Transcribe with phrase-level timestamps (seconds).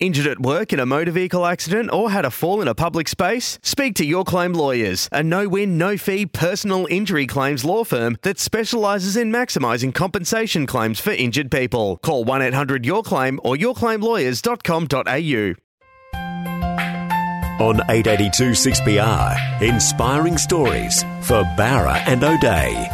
[0.00, 3.06] Injured at work in a motor vehicle accident or had a fall in a public
[3.06, 3.58] space?
[3.62, 8.16] Speak to Your Claim Lawyers, a no win, no fee personal injury claims law firm
[8.22, 11.98] that specialises in maximising compensation claims for injured people.
[11.98, 15.54] Call 1 800 Your Claim or yourclaimlawyers.com.au.
[17.62, 22.88] On 882 6PR, inspiring stories for Bowra and O'Dea,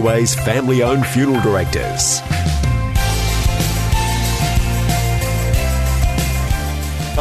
[0.00, 2.20] WA's family owned funeral directors.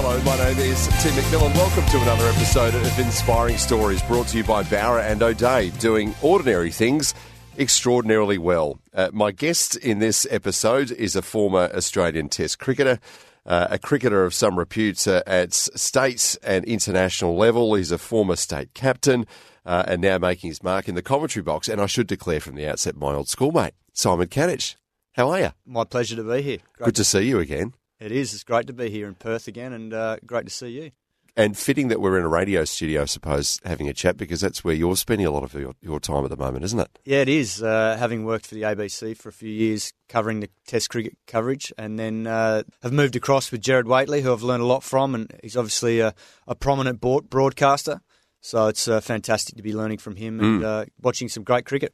[0.02, 1.54] Hello, my name is Tim McMillan.
[1.56, 6.16] Welcome to another episode of Inspiring Stories brought to you by Bowra and O'Dea, doing
[6.22, 7.14] ordinary things
[7.58, 8.80] extraordinarily well.
[8.94, 12.98] Uh, my guest in this episode is a former Australian Test cricketer.
[13.46, 17.74] Uh, a cricketer of some repute uh, at state and international level.
[17.74, 19.28] He's a former state captain
[19.66, 21.68] uh, and now making his mark in the commentary box.
[21.68, 24.76] And I should declare from the outset, my old schoolmate, Simon Katich.
[25.12, 25.50] How are you?
[25.66, 26.60] My pleasure to be here.
[26.78, 27.74] Great Good to see you again.
[28.00, 28.34] It is.
[28.34, 30.92] It's great to be here in Perth again, and uh, great to see you.
[31.36, 34.64] And fitting that we're in a radio studio, I suppose, having a chat because that's
[34.64, 37.00] where you're spending a lot of your, your time at the moment, isn't it?
[37.06, 37.62] Yeah, it is.
[37.64, 41.72] Uh, having worked for the ABC for a few years, covering the Test cricket coverage,
[41.78, 45.16] and then uh, have moved across with Gerard Whateley, who I've learned a lot from,
[45.16, 46.14] and he's obviously a,
[46.48, 48.02] a prominent board, broadcaster.
[48.42, 51.94] So it's uh, fantastic to be learning from him and uh, watching some great cricket.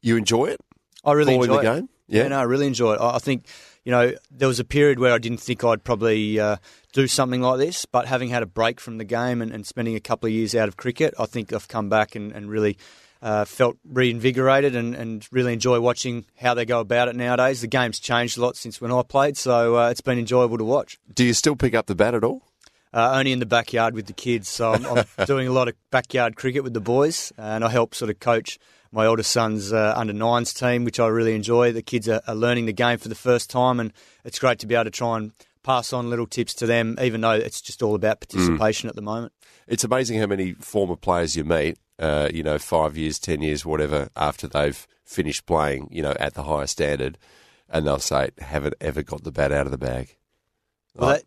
[0.00, 0.60] You enjoy it?
[1.04, 1.74] I really Following enjoy the it.
[1.76, 1.88] game?
[2.08, 2.22] Yeah.
[2.24, 3.00] Yeah, no, I really enjoy it.
[3.00, 3.46] I I think,
[3.84, 6.56] you know, there was a period where I didn't think I'd probably uh,
[6.92, 9.96] do something like this, but having had a break from the game and, and spending
[9.96, 12.78] a couple of years out of cricket, I think I've come back and, and really
[13.22, 17.60] uh, felt reinvigorated and, and really enjoy watching how they go about it nowadays.
[17.60, 20.64] The game's changed a lot since when I played, so uh, it's been enjoyable to
[20.64, 20.98] watch.
[21.12, 22.42] Do you still pick up the bat at all?
[22.94, 25.74] Uh, only in the backyard with the kids, so I'm, I'm doing a lot of
[25.90, 28.58] backyard cricket with the boys, and I help sort of coach
[28.92, 31.72] my eldest son's uh, under nines team, which I really enjoy.
[31.72, 33.92] The kids are, are learning the game for the first time, and
[34.24, 35.32] it's great to be able to try and
[35.62, 39.02] pass on little tips to them, even though it's just all about participation at the
[39.02, 39.32] moment.
[39.66, 43.64] It's amazing how many former players you meet, uh, you know, five years, ten years,
[43.64, 47.16] whatever, after they've finished playing, you know, at the higher standard,
[47.68, 50.16] and they'll say, haven't ever got the bat out of the bag.
[50.94, 51.24] Well, Like,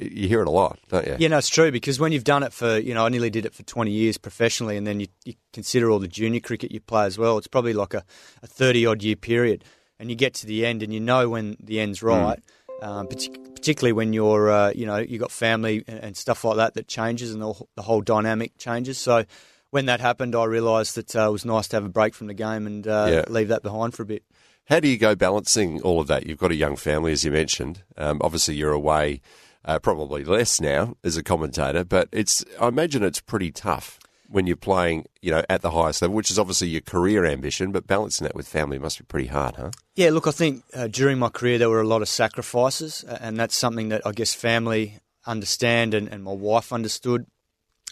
[0.00, 1.16] you hear it a lot, don't you?
[1.18, 3.44] Yeah, no, it's true because when you've done it for, you know, I nearly did
[3.44, 6.80] it for 20 years professionally, and then you, you consider all the junior cricket you
[6.80, 7.36] play as well.
[7.38, 8.02] It's probably like a,
[8.42, 9.64] a 30 odd year period,
[9.98, 12.38] and you get to the end and you know when the end's right.
[12.82, 16.56] Um, partic- particularly when you're, uh, you know, you've got family and, and stuff like
[16.58, 18.98] that that changes and the, whole- the whole dynamic changes.
[18.98, 19.24] So
[19.70, 22.26] when that happened, I realised that uh, it was nice to have a break from
[22.26, 23.24] the game and uh, Yeah.
[23.32, 24.22] leave that behind for a bit.
[24.66, 26.26] How do you go balancing all of that?
[26.26, 27.82] You've got a young family, as you mentioned.
[27.96, 29.20] Um, obviously, you're away
[29.66, 34.46] uh, probably less now as a commentator, but it's I imagine it's pretty tough when
[34.46, 37.72] you're playing, you know, at the highest level, which is obviously your career ambition.
[37.72, 39.70] But balancing that with family must be pretty hard, huh?
[39.94, 43.38] Yeah, look, I think uh, during my career there were a lot of sacrifices, and
[43.38, 47.26] that's something that I guess family understand and, and my wife understood.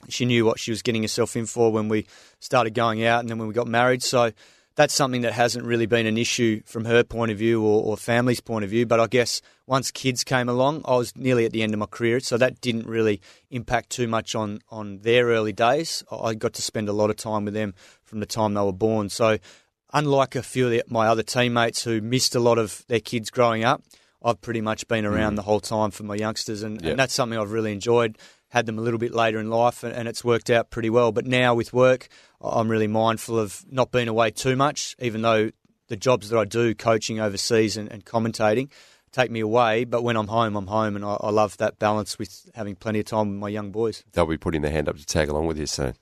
[0.09, 2.07] She knew what she was getting herself in for when we
[2.39, 4.03] started going out and then when we got married.
[4.03, 4.33] So
[4.77, 7.97] that's something that hasn't really been an issue from her point of view or, or
[7.97, 8.87] family's point of view.
[8.87, 11.87] But I guess once kids came along, I was nearly at the end of my
[11.87, 13.21] career, so that didn't really
[13.51, 16.03] impact too much on, on their early days.
[16.11, 18.73] I got to spend a lot of time with them from the time they were
[18.73, 19.09] born.
[19.11, 19.39] So
[19.93, 23.31] unlike a few of the, my other teammates who missed a lot of their kids
[23.31, 23.83] growing up,
[24.25, 25.37] I've pretty much been around mm.
[25.37, 26.91] the whole time for my youngsters, and, Yeah.
[26.91, 28.19] and that's something I've really enjoyed.
[28.55, 31.11] Had them a little bit later in life, and, and it's worked out pretty well.
[31.11, 32.07] But now with work,
[32.41, 35.51] I'm really mindful of not being away too much, even though
[35.89, 38.71] the jobs that I do, coaching overseas and, and commentating,
[39.11, 39.83] take me away.
[39.83, 43.01] But when I'm home, I'm home, and I, I love that balance with having plenty
[43.01, 44.05] of time with my young boys.
[44.13, 45.95] They'll be putting their hand up to tag along with you soon.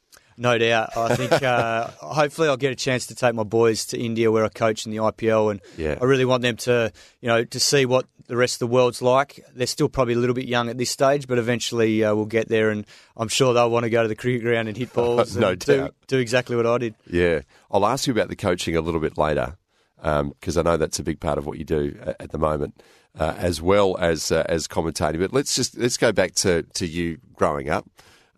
[0.42, 0.96] No doubt.
[0.96, 4.44] I think uh, hopefully I'll get a chance to take my boys to India where
[4.44, 5.96] I coach in the IPL, and Yeah.
[6.00, 9.00] I really want them to, you know, to see what the rest of the world's
[9.02, 9.44] like.
[9.54, 12.48] They're still probably a little bit young at this stage, but eventually uh, we'll get
[12.48, 12.86] there, and
[13.16, 15.36] I'm sure they'll want to go to the cricket ground and hit balls.
[15.36, 15.94] No and do, doubt.
[16.08, 16.94] do exactly what I did.
[17.08, 17.40] Yeah,
[17.70, 19.56] I'll ask you about the coaching a little bit later
[19.96, 22.82] because I know that's a big part of what you do a- at the moment,
[23.18, 25.20] uh, as well as uh, as commentating.
[25.20, 27.88] But let's just let's go back to to you growing up.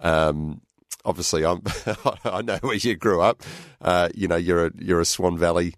[0.00, 0.60] Um,
[1.04, 1.62] obviously, I'm
[2.24, 3.42] I know where you grew up.
[3.80, 5.74] Uh, you know, you're a you're a Swan Valley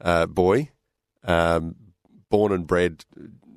[0.00, 0.70] uh, boy,
[1.24, 1.76] um,
[2.28, 3.04] born and bred.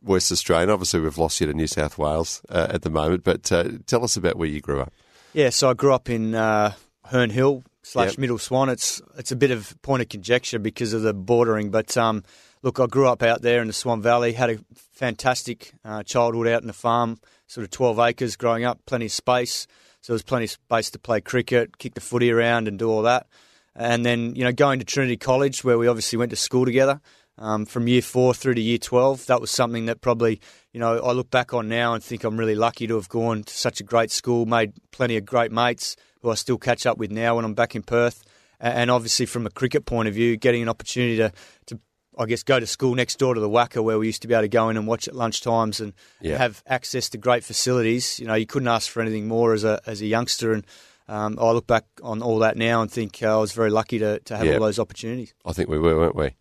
[0.06, 0.69] West Australian.
[0.69, 4.04] Obviously, we've lost you to New South Wales uh, at the moment, but uh, tell
[4.04, 4.92] us about where you grew up.
[5.31, 6.74] Yeah, so I grew up in uh,
[7.06, 8.18] Herne Hill slash Yep.
[8.18, 8.68] Middle Swan.
[8.68, 12.24] It's it's a bit of point of conjecture because of the bordering, but um,
[12.63, 14.33] look, I grew up out there in the Swan Valley.
[14.33, 17.18] Had a fantastic uh, childhood out in the farm,
[17.48, 19.68] sort of twelve acres growing up, plenty of space.
[20.03, 22.89] So there was plenty of space to play cricket, kick the footy around, and do
[22.89, 23.25] all that.
[23.73, 27.00] And then you know going to Trinity College, where we obviously went to school together.
[27.38, 30.39] Um, from year four through to year 12, that was something that probably,
[30.71, 33.44] you know, I look back on now and think I'm really lucky to have gone
[33.44, 37.00] to such a great school, made plenty of great mates who I still catch up
[37.00, 38.23] with now when I'm back in Perth.
[38.59, 41.31] And obviously, from a cricket point of view, getting an opportunity to,
[41.67, 41.79] to
[42.18, 44.33] I guess, go to school next door to the WACA where we used to be
[44.33, 46.38] able to go in and watch at lunchtimes and Yeah.
[46.38, 48.19] have access to great facilities.
[48.19, 50.54] You know, you couldn't ask for anything more as a, as a youngster.
[50.54, 50.65] And
[51.07, 54.00] um, I look back on all that now and think uh, I was very lucky
[54.00, 54.54] to, to have Yeah.
[54.56, 55.33] all those opportunities.
[55.45, 56.36] I think we were, weren't we?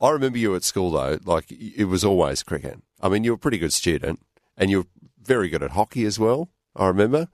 [0.00, 1.18] I remember you at school though.
[1.24, 2.78] Like it was always cricket.
[3.02, 4.20] I mean, you were a pretty good student,
[4.56, 4.86] and you were
[5.22, 6.48] very good at hockey as well.
[6.76, 7.28] I remember,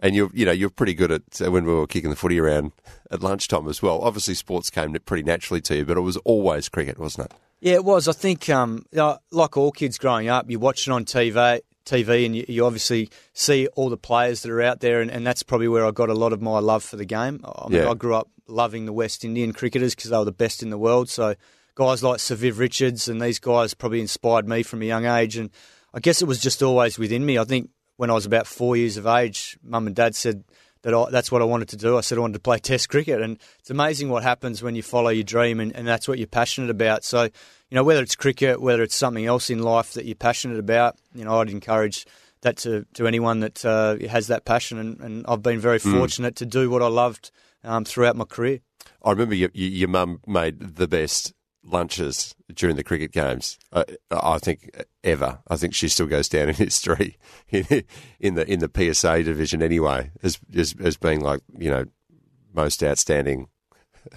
[0.00, 2.40] and you're you know you're pretty good at uh, when we were kicking the footy
[2.40, 2.72] around
[3.10, 4.00] at lunchtime as well.
[4.00, 7.36] Obviously, sports came pretty naturally to you, but it was always cricket, wasn't it?
[7.60, 8.08] Yeah, it was.
[8.08, 8.86] I think, um,
[9.30, 13.10] like all kids growing up, you watch it on TV, TV, and you, you obviously
[13.34, 16.08] see all the players that are out there, and, and that's probably where I got
[16.08, 17.40] a lot of my love for the game.
[17.44, 17.90] I mean, Yeah.
[17.90, 20.78] I grew up loving the West Indian cricketers because they were the best in the
[20.78, 21.10] world.
[21.10, 21.34] So
[21.74, 25.36] guys like Sir Viv Richards and these guys probably inspired me from a young age,
[25.36, 25.50] and
[25.92, 27.36] I guess it was just always within me.
[27.38, 27.68] I think
[28.00, 30.42] when I was about four years of age, mum and dad said
[30.80, 31.98] that I, that's what I wanted to do.
[31.98, 34.82] I said I wanted to play Test cricket, and it's amazing what happens when you
[34.82, 37.04] follow your dream and, and that's what you're passionate about.
[37.04, 37.30] So, you
[37.72, 41.26] know, whether it's cricket, whether it's something else in life that you're passionate about, you
[41.26, 42.06] know, I'd encourage
[42.40, 46.36] that to, to anyone that uh, has that passion, and, and I've been very fortunate
[46.36, 47.30] to do what I loved
[47.64, 48.60] um, throughout my career.
[49.04, 51.34] I remember your your mum made the best
[51.64, 53.58] lunches during the cricket games.
[53.72, 54.70] Uh, I think
[55.04, 55.40] ever.
[55.48, 57.18] I think she still goes down in history
[57.48, 57.84] in,
[58.18, 61.84] in the in the PSA division anyway, as, as as being like you know
[62.52, 63.48] most outstanding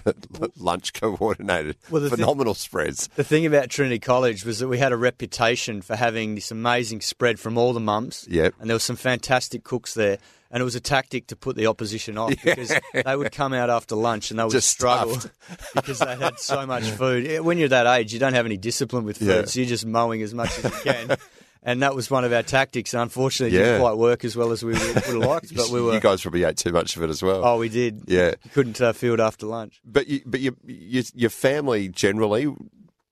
[0.56, 1.76] lunch coordinated.
[1.90, 3.08] Well, thing- phenomenal spreads.
[3.08, 7.00] The thing about Trinity College was that we had a reputation for having this amazing
[7.00, 8.26] spread from all the mums.
[8.30, 8.54] Yep.
[8.60, 10.18] And there were some fantastic cooks there.
[10.54, 13.70] And it was a tactic to put the opposition off because they would come out
[13.70, 15.34] after lunch and they would Just struggle stuffed.
[15.74, 17.40] because they had so much food.
[17.40, 19.44] When you're that age, you don't have any discipline with food, Yeah.
[19.46, 21.16] so you're just mowing as much as you can.
[21.64, 22.94] and that was one of our tactics.
[22.94, 23.66] Unfortunately, it Yeah.
[23.66, 25.92] didn't quite work as well as we would have liked, but we were.
[25.92, 27.44] you guys probably ate too much of it as well.
[27.44, 28.02] Oh, we did.
[28.06, 28.34] Yeah.
[28.44, 29.80] You couldn't uh, field after lunch.
[29.84, 32.54] But you, but your, your your family generally,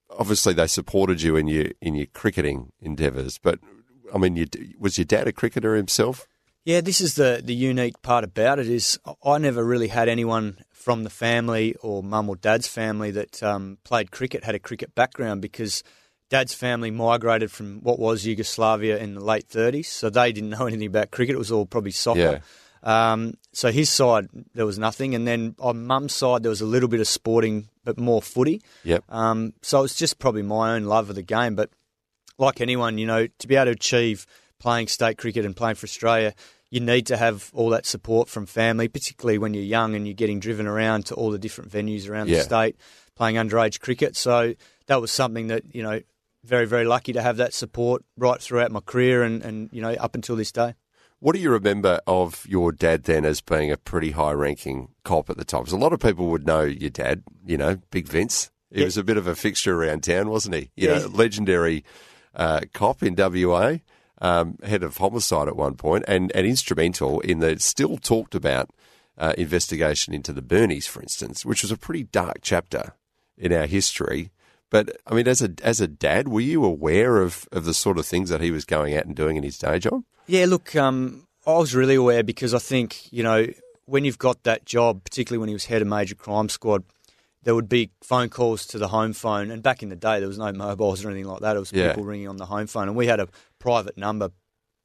[0.09, 3.37] obviously, they supported you in your in your cricketing endeavours.
[3.37, 3.59] But
[4.13, 4.47] I mean, you,
[4.79, 6.25] was your dad a cricketer himself?
[6.65, 10.59] Yeah, this is the the unique part about it is I never really had anyone
[10.71, 14.95] from the family or mum or dad's family that um, played cricket had a cricket
[14.95, 15.83] background because
[16.29, 20.65] dad's family migrated from what was Yugoslavia in the late 30s, so they didn't know
[20.67, 21.35] anything about cricket.
[21.35, 22.41] It was all probably soccer.
[22.81, 26.65] Um, so his side there was nothing, and then on mum's side there was a
[26.65, 28.61] little bit of sporting, but more footy.
[28.83, 29.03] Yep.
[29.09, 31.55] Um, so it's just probably my own love of the game.
[31.55, 31.69] But
[32.37, 34.25] like anyone, you know, to be able to achieve
[34.63, 36.33] playing state cricket and playing for Australia,
[36.71, 40.15] you need to have all that support from family, particularly when you're young and you're
[40.15, 42.37] getting driven around to all the different venues around Yeah.
[42.37, 42.75] the state
[43.15, 44.15] playing underage cricket.
[44.15, 44.55] So
[44.87, 46.01] that was something that, you know,
[46.43, 49.91] very, very lucky to have that support right throughout my career and, and you know,
[49.93, 50.73] up until this day.
[51.19, 55.29] What do you remember of your dad then as being a pretty high ranking cop
[55.29, 55.63] at the time?
[55.63, 58.49] 'Cause a lot of people would know your dad, you know, Big Vince.
[58.71, 58.85] He Yeah.
[58.85, 60.71] was a bit of a fixture around town, wasn't he?
[60.75, 60.99] You Yeah.
[60.99, 61.83] know, legendary
[62.35, 63.77] uh, cop in WA,
[64.23, 68.71] um, head of homicide at one point, and, and instrumental in the still talked about
[69.17, 72.93] uh, investigation into the Birnies, for instance, which was a pretty dark chapter
[73.37, 74.31] in our history.
[74.71, 77.99] But I mean, as a as a dad, were you aware of, of the sort
[77.99, 80.03] of things that he was going out and doing in his day job?
[80.25, 83.47] Yeah, look, um, I was really aware because I think, you know,
[83.85, 86.83] when you've got that job, particularly when he was head of major crime squad,
[87.43, 89.51] there would be phone calls to the home phone.
[89.51, 91.55] And back in the day, there was no mobiles or anything like that.
[91.55, 91.89] It was Yeah.
[91.89, 92.87] people ringing on the home phone.
[92.87, 93.27] And we had a
[93.59, 94.31] private number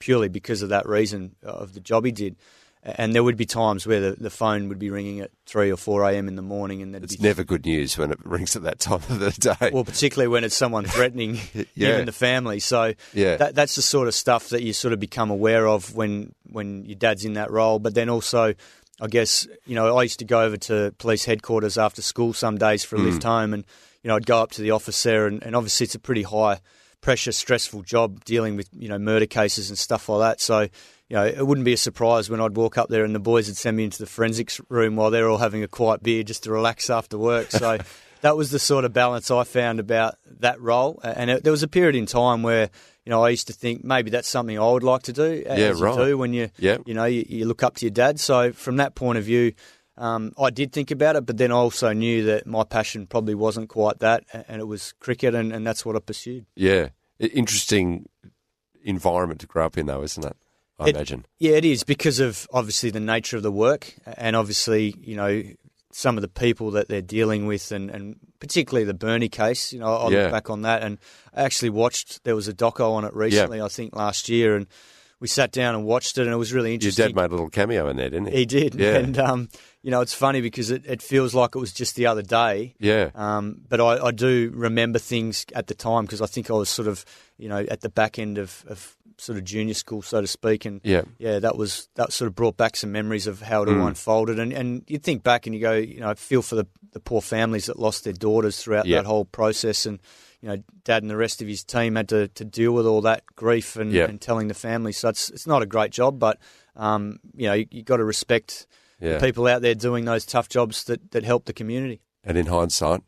[0.00, 2.36] purely because of that reason uh, of the job he did.
[2.80, 5.76] And there would be times where the, the phone would be ringing at 3 or
[5.76, 6.28] 4 a.m.
[6.28, 6.80] in the morning.
[6.80, 9.70] and It's be never good news when it rings at that time of the day.
[9.72, 11.38] well, particularly when it's someone threatening
[11.74, 11.94] Yeah.
[11.94, 12.60] even the family.
[12.60, 13.36] So Yeah.
[13.36, 16.84] that, that's the sort of stuff that you sort of become aware of when when
[16.84, 17.78] your dad's in that role.
[17.80, 18.54] But then also,
[19.00, 22.58] I guess you know, I used to go over to police headquarters after school some
[22.58, 23.26] days for a lift mm.
[23.26, 23.64] home, and
[24.02, 26.22] you know, I'd go up to the office there, and, and obviously it's a pretty
[26.22, 26.60] high
[27.00, 30.40] pressure, stressful job dealing with you know murder cases and stuff like that.
[30.40, 30.68] So.
[31.10, 33.48] You know, it wouldn't be a surprise when I'd walk up there and the boys
[33.48, 36.42] would send me into the forensics room while they're all having a quiet beer just
[36.42, 37.50] to relax after work.
[37.50, 37.78] So,
[38.22, 41.00] that was the sort of balance I found about that role.
[41.02, 42.70] And it, there was a period in time where
[43.04, 45.42] you know I used to think maybe that's something I would like to do.
[45.46, 45.96] As Yeah, you right.
[45.96, 46.82] do when you Yep.
[46.86, 48.20] you know you, you look up to your dad.
[48.20, 49.52] So from that point of view.
[50.00, 53.34] Um, I did think about it, but then I also knew that my passion probably
[53.34, 56.46] wasn't quite that, and it was cricket, and, and that's what I pursued.
[56.54, 56.90] Yeah.
[57.18, 58.08] Interesting
[58.84, 60.36] environment to grow up in, though, isn't it?
[60.78, 61.26] I It- imagine.
[61.40, 65.42] Yeah, it is because of obviously the nature of the work, and obviously you know
[65.98, 69.72] some of the people that they're dealing with, and, and particularly the Birnie case.
[69.72, 70.22] You know, I Yeah.
[70.22, 70.98] look back on that, and
[71.34, 72.22] I actually watched.
[72.22, 74.68] There was a doco on it recently, I think last year, and
[75.18, 77.02] we sat down and watched it, and it was really interesting.
[77.02, 78.36] Your dad made a little cameo in there, didn't he?
[78.38, 78.94] He did, Yeah.
[78.98, 79.48] and um,
[79.82, 82.76] you know it's funny because it, it feels like it was just the other day.
[82.78, 83.10] Yeah.
[83.16, 86.68] Um, but I, I do remember things at the time because I think I was
[86.70, 87.04] sort of,
[87.38, 90.64] you know, at the back end of, of sort of junior school, so to speak,
[90.64, 91.02] and Yeah.
[91.18, 93.88] yeah, that was that sort of brought back some memories of how it all Mm.
[93.88, 96.66] unfolded, and and you think back and you go, you know, I feel for the
[96.92, 98.98] the poor families that lost their daughters throughout Yeah.
[98.98, 99.98] that whole process, and
[100.40, 103.00] you know, Dad and the rest of his team had to, to deal with all
[103.02, 104.04] that grief and, Yeah.
[104.04, 104.92] and telling the family.
[104.92, 106.38] So it's it's not a great job, but
[106.76, 108.66] um, you know, you, you got to respect
[109.00, 109.18] Yeah.
[109.18, 112.00] the people out there doing those tough jobs that that help the community.
[112.24, 113.00] And in hindsight,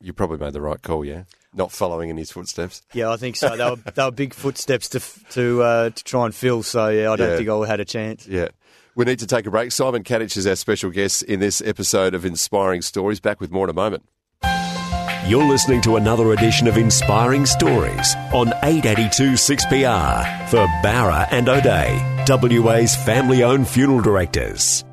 [0.00, 1.24] you probably made the right call, yeah?
[1.52, 2.82] Not following in his footsteps.
[2.92, 3.56] Yeah, I think so.
[3.56, 5.00] They were, they were big footsteps to
[5.32, 6.62] to uh, to try and fill.
[6.62, 7.36] So yeah, I don't Yeah.
[7.38, 8.26] think I had a chance.
[8.26, 8.48] Yeah.
[8.94, 9.72] We need to take a break.
[9.72, 13.18] Simon Katich is our special guest in this episode of Inspiring Stories.
[13.20, 14.04] Back with more in a moment.
[15.26, 22.00] You're listening to another edition of Inspiring Stories on 882 6PR for Bowra and O'Dea,
[22.60, 24.84] WA's family owned funeral directors.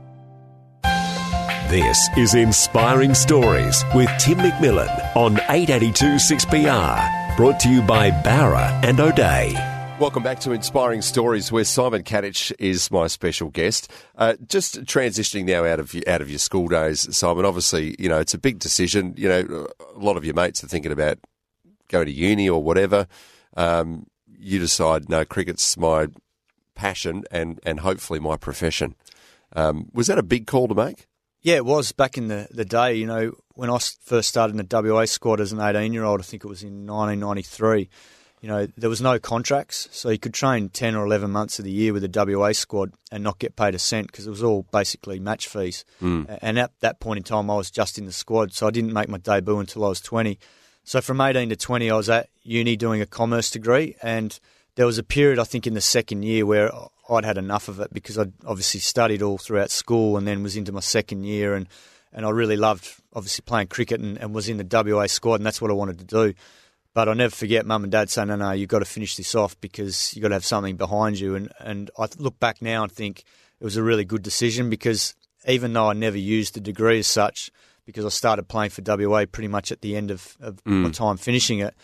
[1.70, 8.82] This is Inspiring Stories with Tim McMillan on 882 6PR, brought to you by Bowra
[8.86, 9.54] and O'Dea.
[10.00, 13.92] Welcome back to Inspiring Stories, where Simon Katich is my special guest.
[14.16, 17.44] Uh, just transitioning now out of out of your school days, Simon.
[17.44, 19.14] Obviously, you know it's a big decision.
[19.18, 21.20] You know, a lot of your mates are thinking about
[21.90, 23.08] going to uni or whatever.
[23.58, 24.08] Um,
[24.40, 26.08] you decide, no, cricket's my
[26.76, 28.96] passion and and hopefully my profession.
[29.52, 31.07] Um, was that a big call to make?
[31.42, 32.96] Yeah, it was back in the, the day.
[32.96, 36.20] You know, when I first started in the WA squad as an 18 year old,
[36.20, 37.90] I think it was in 1993.
[38.42, 41.66] You know, there was no contracts, so you could train 10 or 11 months of
[41.66, 44.44] the year with the WA squad and not get paid a cent because it was
[44.44, 45.86] all basically match fees.
[46.00, 46.24] Hmm.
[46.30, 48.72] A- And at that point in time, I was just in the squad, so I
[48.72, 50.38] didn't make my debut until I was 20.
[50.84, 54.40] So from 18 to 20, I was at uni doing a commerce degree, and
[54.76, 56.72] there was a period, I think, in the second year where
[57.10, 60.58] I'd had enough of it because I'd obviously studied all throughout school and then was
[60.58, 61.68] into my second year, and,
[62.12, 65.46] and I really loved obviously playing cricket and, and was in the WA squad, and
[65.46, 66.34] that's what I wanted to do.
[66.94, 69.36] But I'll never forget mum and dad saying, no, no, you've got to finish this
[69.36, 71.36] off because you've got to have something behind you.
[71.36, 73.24] And, and I look back now and think
[73.60, 75.14] it was a really good decision because
[75.48, 77.52] even though I never used the degree as such,
[77.86, 80.94] because I started playing for WA pretty much at the end of, of my mm.
[80.94, 81.76] time finishing it,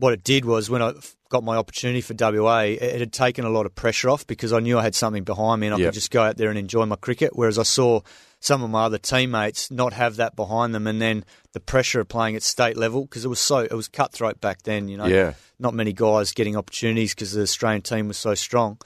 [0.00, 0.92] what it did was when I
[1.28, 4.58] got my opportunity for WA, it, had taken a lot of pressure off because I
[4.60, 5.86] knew I had something behind me and I Yep.
[5.88, 7.30] could just go out there and enjoy my cricket.
[7.36, 8.00] Whereas I saw
[8.40, 12.08] some of my other teammates not have that behind them, and then the pressure of
[12.08, 14.88] playing at state level because it was so it was cutthroat back then.
[14.88, 15.34] You know, Yeah.
[15.58, 18.78] not many guys getting opportunities because the Australian team was so strong.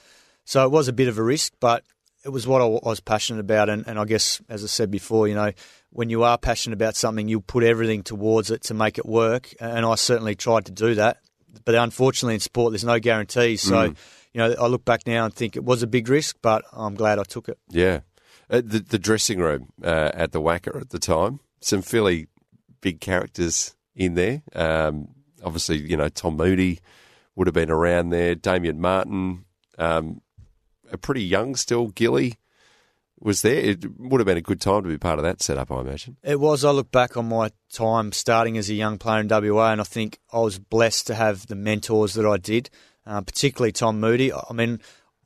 [0.43, 1.83] So it was a bit of a risk, but
[2.25, 3.69] it was what I was passionate about.
[3.69, 5.51] And, and I guess, as I said before, you know,
[5.95, 9.53] when you are passionate about something, you put everything towards it to make it work.
[9.61, 11.19] And I certainly tried to do that.
[11.63, 13.61] But unfortunately, in sport, there's no guarantees.
[13.61, 13.95] So, Mm.
[14.33, 16.95] you know, I look back now and think it was a big risk, but I'm
[16.95, 17.57] glad I took it.
[17.69, 18.01] Yeah.
[18.49, 22.27] Uh, the, the dressing room uh, at the WACA at the time, some fairly
[22.81, 24.43] big characters in there.
[24.53, 25.07] Um,
[25.45, 26.81] obviously, you know, Tom Moody
[27.35, 29.45] would have been around there, Damien Martin,
[29.77, 30.21] um,
[30.91, 32.35] a pretty young still, Gilly
[33.19, 33.55] was there.
[33.55, 36.17] It would have been a good time to be part of that setup, I imagine.
[36.23, 36.65] It was.
[36.65, 39.85] I look back on my time starting as a young player in WA, and I
[39.85, 42.69] think I was blessed to have the mentors that I did,
[43.05, 44.33] uh, particularly Tom Moody.
[44.33, 44.79] I mean,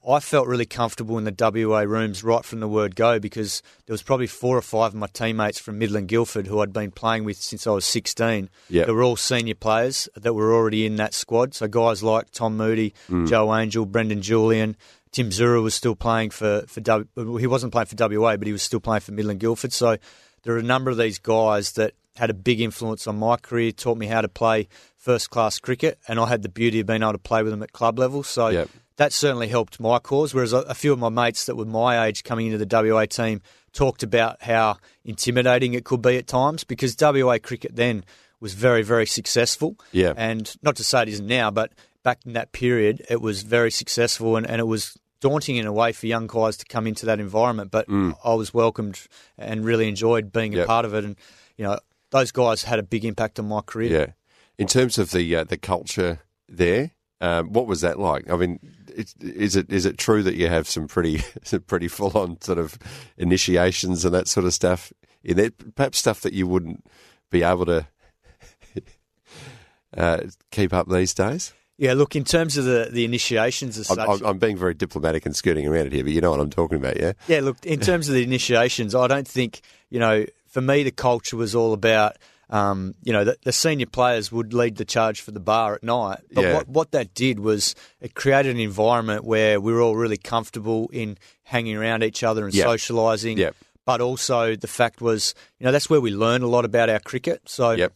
[0.08, 1.36] I felt really comfortable in the
[1.67, 4.96] WA rooms right from the word go because there was probably four or five of
[4.96, 8.50] my teammates from Midland Guildford who I'd been playing with since I was 16.
[8.69, 8.88] Yep.
[8.88, 11.53] They were all senior players that were already in that squad.
[11.53, 12.93] So guys like Tom Moody,
[13.25, 14.77] Jo Angel, Brendan Julian,
[15.12, 17.38] Tim Zoehrer was still playing for, for W.
[17.38, 19.74] He wasn't playing for WA, but he was still playing for Midland Guildford.
[19.74, 19.98] So
[20.44, 23.72] there are a number of these guys that had a big influence on my career,
[23.72, 27.01] taught me how to play first class cricket, and I had the beauty of being
[27.01, 28.24] able to play with them at club level.
[28.24, 28.70] So Yep.
[28.98, 30.34] that certainly helped my cause.
[30.34, 33.06] Whereas a, a few of my mates that were my age coming into the WA
[33.06, 38.04] team talked about how intimidating it could be at times because WA cricket then
[38.42, 39.78] was very, very successful.
[39.92, 40.13] Yeah.
[40.16, 41.72] And not to say it isn't now, but
[42.10, 45.72] back in that period, it was very successful and, and it was daunting in a
[45.72, 47.70] way for young guys to come into that environment.
[47.70, 47.86] But
[48.24, 49.00] I was welcomed
[49.38, 50.63] and really enjoyed being Yep.
[50.63, 51.04] a part of it.
[51.06, 51.16] And,
[51.56, 51.78] you know,
[52.10, 53.92] those guys had a big impact on my career.
[54.00, 54.08] Yeah.
[54.58, 58.28] In terms of the uh, the culture there, um, what was that like?
[58.30, 58.60] I mean,
[59.22, 62.58] is it is it true that you have some pretty some pretty full on sort
[62.58, 62.78] of
[63.18, 64.92] initiations and that sort of stuff
[65.24, 65.51] in there?
[65.75, 66.84] Perhaps stuff that you wouldn't
[67.30, 67.86] be able to
[69.98, 71.54] uh, keep up these days.
[71.80, 74.74] Yeah, look, in terms of the, the initiations as I'm, such, I'm, I'm being very
[74.74, 77.14] diplomatic and skirting around it here, but you know what I'm talking about, yeah?
[77.30, 80.92] Yeah, look, in terms of the initiations, I don't think, you know, for me, the
[80.92, 82.18] culture was all about,
[82.50, 85.82] um, you know, the, the senior players would lead the charge for the bar at
[85.84, 86.20] night.
[86.34, 86.54] But Yeah.
[86.56, 90.90] what, what that did was it created an environment where we were all really comfortable
[90.92, 92.68] in hanging around each other and Yep.
[92.68, 93.38] socialising.
[93.38, 93.56] Yep.
[93.86, 97.00] But also the fact was, you know, that's where we learned a lot about our
[97.00, 97.44] cricket.
[97.46, 97.94] So Yep.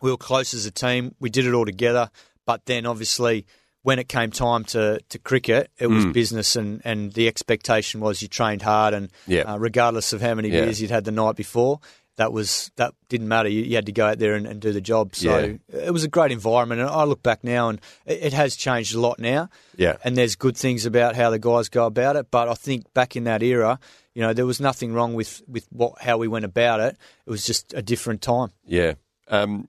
[0.00, 1.14] we were close as a team.
[1.20, 2.08] We did it all together.
[2.46, 3.44] But then obviously,
[3.82, 5.94] when it came time to, to cricket, it Mm.
[5.96, 9.48] was business, and, and the expectation was you trained hard, and Yep.
[9.48, 10.62] uh, regardless of how many Yeah.
[10.64, 11.80] beers you'd had the night before,
[12.16, 13.48] that was that didn't matter.
[13.48, 15.14] You, you had to go out there and, and do the job.
[15.14, 18.56] So it was a great environment, and I look back now, and it, it has
[18.56, 19.50] changed a lot now.
[19.76, 19.96] Yeah.
[20.02, 22.30] and there's good things about how the guys go about it.
[22.30, 23.78] But I think back in that era,
[24.14, 26.96] you know, there was nothing wrong with with what how we went about it.
[27.26, 28.50] It was just a different time.
[28.64, 28.94] Yeah.
[29.28, 29.68] Um,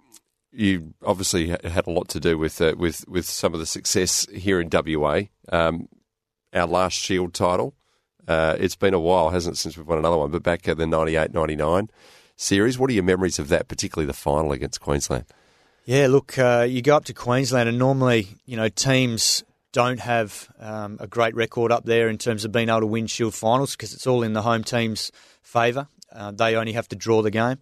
[0.51, 4.27] you obviously had a lot to do with uh, with with some of the success
[4.31, 5.23] here in WA.
[5.51, 5.87] Um,
[6.53, 7.75] our last Shield title.
[8.27, 10.31] Uh, it's been a while, hasn't it, since we've won another one?
[10.31, 11.89] But back in the 98-99
[12.35, 15.25] series, what are your memories of that, particularly the final against Queensland?
[15.85, 20.49] Yeah, look, uh, you go up to Queensland, and normally, you know, teams don't have
[20.59, 23.75] um, a great record up there in terms of being able to win Shield finals
[23.75, 25.11] because it's all in the home team's
[25.41, 25.87] favour.
[26.11, 27.59] Uh, they only have to draw the game.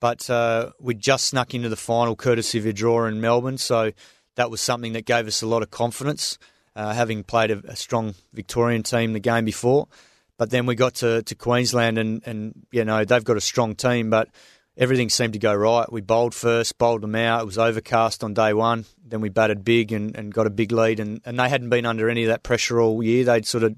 [0.00, 3.92] But uh, we just snuck into the final courtesy of a draw in Melbourne, so
[4.34, 6.38] that was something that gave us a lot of confidence,
[6.74, 9.88] uh, having played a, a strong Victorian team the game before.
[10.38, 13.74] But then we got to, to Queensland, and, and you know they've got a strong
[13.74, 14.28] team, but
[14.76, 15.90] everything seemed to go right.
[15.90, 17.42] We bowled first, bowled them out.
[17.42, 18.84] It was overcast on day one.
[19.02, 21.86] Then we batted big and, and got a big lead, and, and they hadn't been
[21.86, 23.24] under any of that pressure all year.
[23.24, 23.76] They'd sort of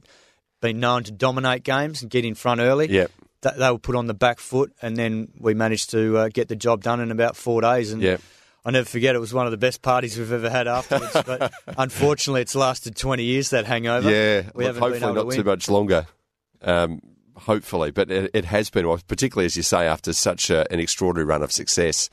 [0.60, 2.90] been known to dominate games and get in front early.
[2.90, 3.12] Yep.
[3.42, 6.48] Th- They were put on the back foot, and then we managed to uh, get
[6.48, 7.92] the job done in about four days.
[7.92, 8.20] And Yep.
[8.64, 11.12] I never forget it was one of the best parties we've ever had afterwards.
[11.26, 14.10] but unfortunately, it's lasted 20 years, that hangover.
[14.10, 16.06] Yeah, we look, hopefully not to too much longer.
[16.60, 17.00] Um,
[17.36, 21.24] hopefully, but it, it has been, particularly as you say, after such a, an extraordinary
[21.24, 22.10] run of success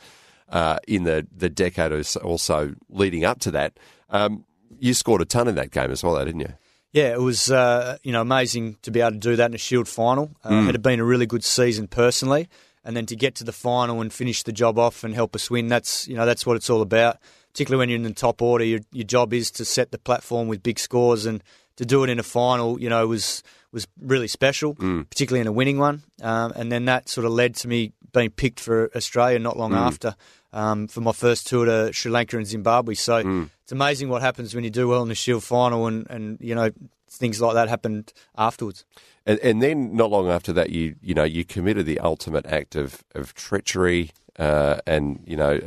[0.50, 3.73] uh, in the the decade or so- also leading up to that.
[4.12, 4.45] Um,
[4.80, 6.54] you scored a ton in that game as well, though, didn't you?
[6.95, 9.58] Yeah, it was uh, you know amazing to be able to do that in a
[9.58, 10.31] Shield final.
[10.43, 10.69] Uh, Mm.
[10.69, 12.47] It had been a really good season personally,
[12.86, 15.51] and then to get to the final and finish the job off and help us
[15.51, 15.67] win.
[15.67, 17.17] That's you know that's what it's all about.
[17.51, 20.47] Particularly when you're in the top order, your your job is to set the platform
[20.47, 21.43] with big scores, and
[21.75, 25.10] to do it in a final, you know, was was really special, Mm.
[25.10, 26.03] particularly in a winning one.
[26.21, 29.71] Um, and then that sort of led to me being picked for Australia not long
[29.73, 29.86] Mm.
[29.88, 30.15] after.
[30.56, 32.96] Um, for my first tour to Sri Lanka and Zimbabwe.
[32.96, 33.50] So Mm.
[33.63, 36.56] it's amazing what happens when you do well in the Shield final and, and you
[36.56, 36.70] know,
[37.10, 38.86] things like that happened afterwards.
[39.26, 42.76] And, and then not long after that, you you know you committed the ultimate act
[42.76, 45.60] of of treachery uh, and you know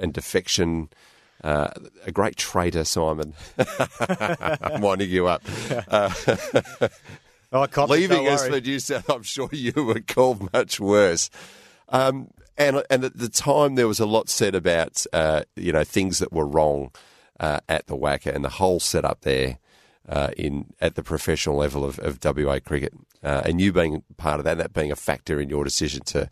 [0.00, 0.88] and- defection.
[1.44, 1.68] Uh,
[2.06, 3.34] a great traitor, Simon.
[4.00, 5.42] I'm winding you up.
[5.88, 6.10] Uh,
[7.52, 9.08] Oh, leaving us for New South.
[9.08, 11.30] I'm sure you were called much worse.
[11.88, 15.84] Um, and and at the time, there was a lot said about uh, you know
[15.84, 16.90] things that were wrong
[17.40, 19.58] uh, at the WACA and the whole setup there
[20.08, 22.92] uh, in at the professional level of, of WA cricket,
[23.22, 26.28] uh, and you being part of that, that being a factor in your decision to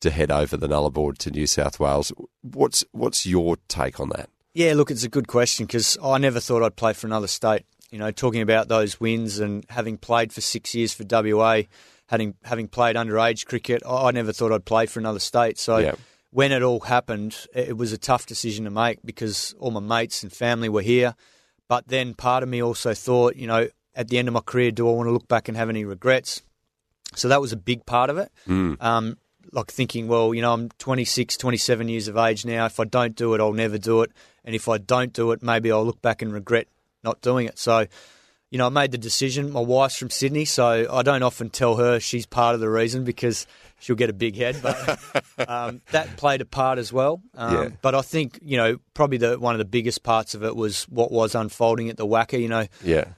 [0.00, 2.12] to head over the Nullarbor to New South Wales.
[2.42, 4.28] What's what's your take on that?
[4.54, 7.64] Yeah, look, it's a good question because I never thought I'd play for another state.
[7.90, 11.62] You know, talking about those wins and having played for six years for WA,
[12.06, 15.58] having having played underage cricket, I never thought I'd play for another state.
[15.58, 15.94] So Yeah.
[16.30, 20.22] when it all happened, it was a tough decision to make because all my mates
[20.22, 21.14] and family were here.
[21.68, 24.70] But then part of me also thought, you know, at the end of my career,
[24.70, 26.42] do I want to look back and have any regrets?
[27.14, 28.30] So that was a big part of it.
[28.80, 29.16] Um,
[29.52, 32.66] like thinking, well, you know, I'm 26, 27 years of age now.
[32.66, 34.10] If I don't do it, I'll never do it.
[34.44, 36.68] And if I don't do it, maybe I'll look back and regret
[37.02, 37.58] not doing it.
[37.58, 37.86] So,
[38.50, 39.52] you know, I made the decision.
[39.52, 43.04] My wife's from Sydney, so I don't often tell her she's part of the reason
[43.04, 43.46] because
[43.80, 44.56] she'll get a big head.
[44.62, 44.98] But
[45.48, 47.20] um, that played a part as well.
[47.34, 47.68] Um, Yeah.
[47.82, 50.84] But I think, you know, probably the one of the biggest parts of it was
[50.84, 52.40] what was unfolding at the WACA.
[52.40, 53.08] You know, Yeah,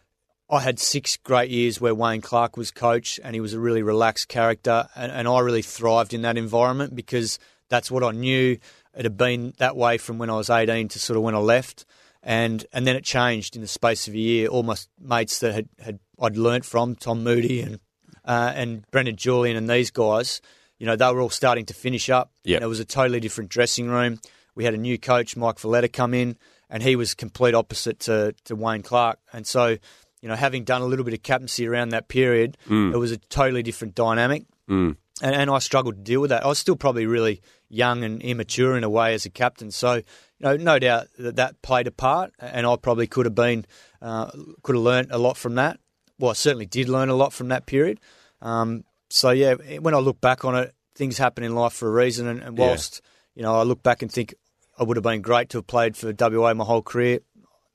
[0.50, 3.82] I had six great years where Wayne Clark was coach and he was a really
[3.82, 7.38] relaxed character and, and I really thrived in that environment because
[7.68, 8.58] that's what I knew.
[8.96, 11.38] It had been that way from when I was 18 to sort of when I
[11.38, 11.84] left.
[12.22, 14.48] And and then it changed in the space of a year.
[14.48, 17.78] All my mates that had, had I'd learnt from, Tom Moody and
[18.24, 20.40] uh, and Brendan Julian and these guys,
[20.78, 22.33] you know, they were all starting to finish up.
[22.44, 22.57] Yep.
[22.57, 24.20] And it was a totally different dressing room.
[24.54, 26.37] We had a new coach, Mike Veletta, come in,
[26.68, 29.20] and he was complete opposite to, to Wayne Clark.
[29.33, 29.78] And so,
[30.20, 32.92] you know, having done a little bit of captaincy around that period, Mm.
[32.92, 34.44] it was a totally different dynamic.
[34.68, 36.44] And, and I struggled to deal with that.
[36.44, 39.70] I was still probably really young and immature in a way as a captain.
[39.70, 40.02] So, you
[40.40, 43.66] know, no doubt that that played a part, and I probably could have been,
[44.00, 44.31] uh,
[44.62, 45.78] could have learnt a lot from that.
[46.18, 48.00] Well, I certainly did learn a lot from that period.
[48.40, 51.92] Um, so, yeah, when I look back on it, things happen in life for a
[51.92, 52.26] reason.
[52.26, 52.66] And, and Yeah.
[52.66, 53.00] whilst,
[53.35, 54.35] you know, I look back and think
[54.78, 57.20] I would have been great to have played for WA my whole career,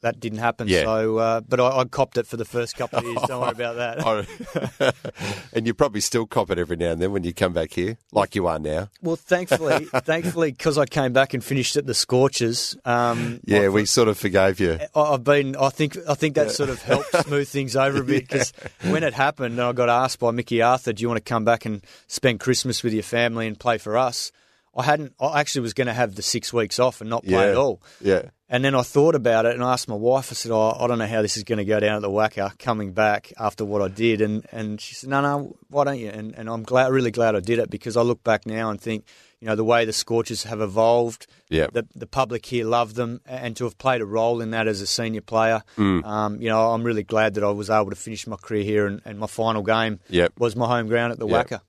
[0.04, 0.68] that didn't happen.
[0.68, 0.84] Yeah.
[0.84, 3.18] So, uh, but I, I copped it for the first couple of years.
[3.28, 4.04] Don't worry about that.
[4.06, 4.92] Oh.
[5.54, 7.98] and you probably still cop it every now and then when you come back here,
[8.12, 8.90] like you are now.
[9.02, 12.78] Well, thankfully, thankfully, because I came back and finished at the Scorchers.
[12.86, 14.80] Um, Yeah, I- we sort of forgave you.
[14.96, 15.56] I- I've been.
[15.56, 15.98] I think.
[16.08, 18.52] I think that sort of helped smooth things over a bit because
[18.84, 21.46] when it happened, and I got asked by Mickey Arthur, "Do you want to come
[21.46, 24.32] back and spend Christmas with your family and play for us?"
[24.76, 25.14] I hadn't.
[25.20, 27.52] I actually was going to have the six weeks off and not play Yeah.
[27.52, 27.82] at all.
[28.02, 28.30] Yeah.
[28.50, 30.86] And then I thought about it and I asked my wife, I said, oh, I
[30.88, 33.66] don't know how this is going to go down at the WACA coming back after
[33.66, 34.22] what I did.
[34.22, 36.10] And, and she said, no, no, why don't you?
[36.10, 38.80] And, and I'm glad, really glad I did it because I look back now and
[38.80, 39.06] think,
[39.40, 41.66] you know, the way the Scorchers have evolved, Yeah.
[41.74, 44.82] the, the public here love them, and to have played a role in that as
[44.82, 46.06] a senior player, Mm.
[46.06, 48.86] um, you know, I'm really glad that I was able to finish my career here
[48.86, 50.34] and, and my final game Yep.
[50.38, 51.48] was my home ground at the Yep.
[51.50, 51.62] WACA.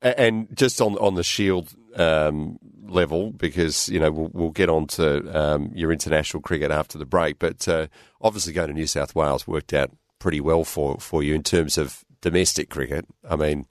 [0.00, 4.86] And just on on the Shield um, level, because you know we'll, we'll get on
[4.88, 7.86] to um, your international cricket after the break, but uh,
[8.20, 11.78] obviously going to New South Wales worked out pretty well for for you in terms
[11.78, 13.06] of domestic cricket.
[13.28, 13.66] I mean,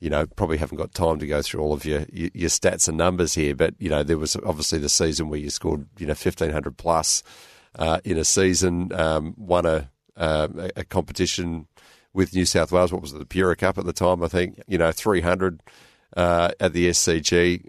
[0.00, 2.98] you know, probably haven't got time to go through all of your your, stats and
[2.98, 6.14] numbers here, but you know, there was obviously the season where you scored you know
[6.14, 7.22] fifteen hundred plus
[7.78, 11.68] uh, in a season, um, won a, a a competition
[12.12, 12.92] with New South Wales.
[12.92, 14.22] What was it, the Pura Cup at the time?
[14.22, 15.62] I think you know three hundred
[16.16, 17.66] uh, at the SCG.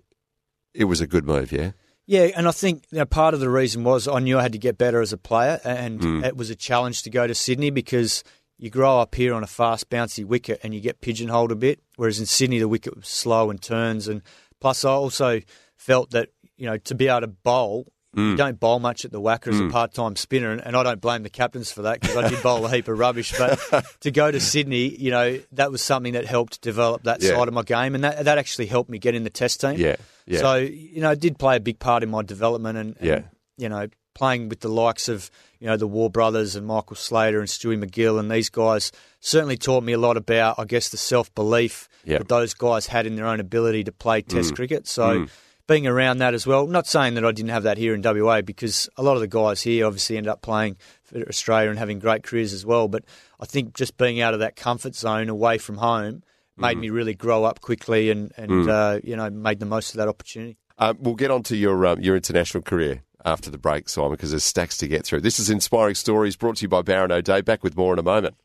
[0.74, 1.72] It was a good move, yeah.
[2.06, 4.52] Yeah, and I think you know, part of the reason was I knew I had
[4.54, 7.70] to get better as a player, and it was a challenge to go to Sydney
[7.70, 8.24] because
[8.58, 11.80] you grow up here on a fast, bouncy wicket and you get pigeonholed a bit,
[11.96, 14.08] whereas in Sydney the wicket was slow and turns.
[14.08, 14.22] And
[14.60, 15.42] plus, I also
[15.78, 17.88] felt that you know to be able to bowl.
[18.16, 18.38] You mm.
[18.38, 19.72] don't bowl much at the WACA as a mm.
[19.72, 22.64] part-time spinner, and, and I don't blame the captains for that because I did bowl
[22.64, 23.34] a heap of rubbish.
[23.36, 23.60] But
[24.02, 27.32] to go to Sydney, you know, that was something that helped develop that Yeah.
[27.32, 29.80] side of my game, and that that actually helped me get in the Test team.
[29.80, 29.96] Yeah,
[30.28, 30.40] yeah.
[30.40, 33.22] So you know, it did play a big part in my development, and, and, Yeah.
[33.58, 37.40] you know, playing with the likes of you know the Waugh Brothers and Michael Slater
[37.40, 40.98] and Stewie MacGill and these guys certainly taught me a lot about, I guess, the
[40.98, 44.56] self belief that those guys had in their own ability to play Test mm.
[44.56, 44.88] cricket.
[44.88, 45.26] So.
[45.66, 48.42] Being around that as well, not saying that I didn't have that here in WA
[48.42, 52.00] because a lot of the guys here obviously end up playing for Australia and having
[52.00, 52.90] great careers as well.
[52.90, 53.06] But
[53.40, 56.24] I think just being out of that comfort zone away from home
[56.58, 59.98] made me really grow up quickly and, and uh, you know made the most of
[59.98, 60.58] that opportunity.
[60.78, 64.32] Um, we'll get on to your um, your international career after the break, Simon, because
[64.32, 65.22] there's stacks to get through.
[65.22, 67.42] This is Inspiring Stories, brought to you by Baron O'Day.
[67.42, 68.36] Back with more in a moment.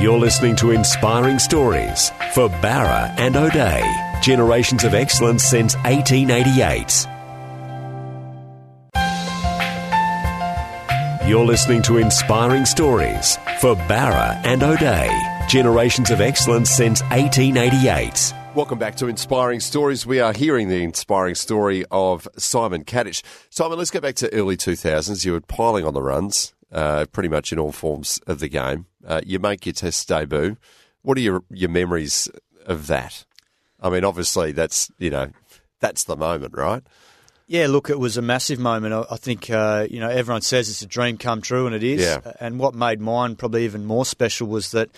[0.00, 3.82] You're listening to Inspiring Stories for Bowra and O'Dea.
[4.22, 7.04] Generations of excellence since 1888.
[11.28, 15.10] You're listening to Inspiring Stories for Bowra and O'Dea.
[15.48, 18.32] Generations of excellence since 1888.
[18.54, 20.06] Welcome back to Inspiring Stories.
[20.06, 23.24] We are hearing the inspiring story of Simon Katich.
[23.50, 25.24] Simon, let's go back to early 2000s.
[25.24, 28.86] You were piling on the runs, uh, pretty much in all forms of the game.
[29.06, 30.56] Uh, you make your test debut.
[31.02, 32.28] What are your, your memories
[32.66, 33.24] of that?
[33.80, 35.30] I mean, obviously, that's, you know,
[35.80, 36.82] that's the moment, right?
[37.48, 38.92] Yeah, look, it was a massive moment.
[38.92, 41.82] I I think uh, you know everyone says it's a dream come true, and it
[41.82, 42.02] is.
[42.02, 42.32] Yeah.
[42.40, 44.90] And what made mine probably even more special was that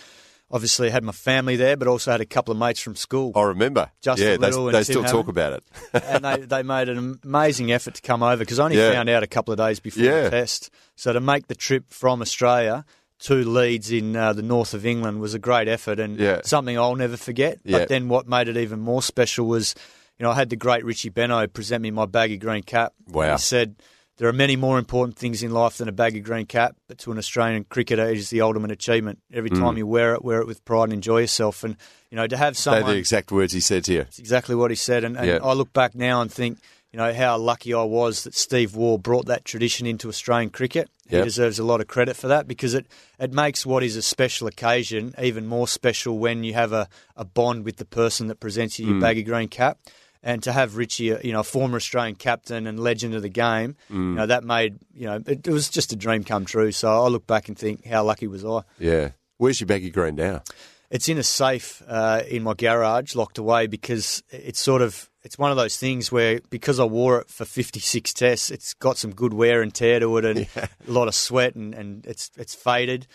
[0.50, 3.32] obviously I had my family there, but also had a couple of mates from school,
[3.36, 3.90] I remember.
[4.00, 5.64] Justin yeah, they, Little and they Tim still talk about it.
[6.04, 8.92] and they, they made an amazing effort to come over because I only Yeah.
[8.92, 10.22] found out a couple of days before Yeah.
[10.24, 10.70] the test.
[10.96, 12.84] So to make the trip from Australia
[13.20, 16.40] to Leeds in uh, the north of England was a great effort and Yeah.
[16.44, 17.58] something I'll never forget.
[17.64, 19.74] But then what made it even more special was,
[20.18, 22.92] you know, I had the great Richie Benaud present me my baggy green cap.
[23.08, 23.32] Wow.
[23.32, 23.76] He said,
[24.20, 27.10] there are many more important things in life than a baggy green cap, but to
[27.10, 29.18] an Australian cricketer, it is the ultimate achievement.
[29.32, 29.58] Every Mm.
[29.60, 31.64] time you wear it, wear it with pride and enjoy yourself.
[31.64, 31.78] And,
[32.10, 32.92] you know, to have They're someone...
[32.92, 34.00] the exact words he said to you.
[34.02, 35.04] It's exactly what he said.
[35.04, 35.38] And, and Yeah.
[35.42, 36.58] I look back now and think,
[36.92, 40.90] you know, how lucky I was that Steve Waugh brought that tradition into Australian cricket.
[41.08, 42.86] He deserves a lot of credit for that because it,
[43.18, 47.24] it makes what is a special occasion even more special when you have a, a
[47.24, 49.00] bond with the person that presents you your Mm.
[49.00, 49.78] baggy green cap.
[50.22, 53.30] And to have Richie, uh, you know, a former Australian captain and legend of the
[53.30, 54.10] game, Mm.
[54.10, 56.72] you know, that made, you know, it, it was just a dream come true.
[56.72, 58.62] So I look back and think, how lucky was I?
[58.78, 59.10] Yeah.
[59.38, 60.42] Where's your baggy green now?
[60.90, 65.38] It's in a safe uh, in my garage, locked away, because it's sort of it's
[65.38, 69.14] one of those things where because I wore it for 56 tests, it's got some
[69.14, 70.66] good wear and tear to it, and yeah.
[70.88, 73.06] a lot of sweat, and, and it's it's faded.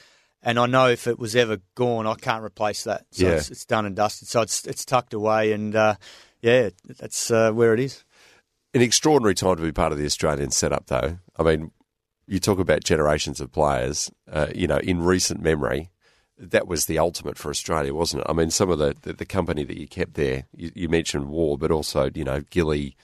[0.41, 3.05] And I know if it was ever gone, I can't replace that.
[3.11, 3.33] So yeah.
[3.33, 4.27] it's, it's, done and dusted.
[4.27, 5.95] So it's it's tucked away, and uh,
[6.41, 6.69] yeah,
[6.99, 8.03] that's uh, where it is.
[8.73, 11.17] An extraordinary time to be part of the Australian setup, though.
[11.37, 11.71] I mean,
[12.27, 14.11] you talk about generations of players.
[14.29, 15.91] Uh, you know, in recent memory,
[16.37, 18.29] that was the ultimate for Australia, wasn't it?
[18.29, 21.29] I mean, some of the, the, the company that you kept there, you, you, mentioned
[21.29, 22.95] Waugh, but also, you know, Gilly,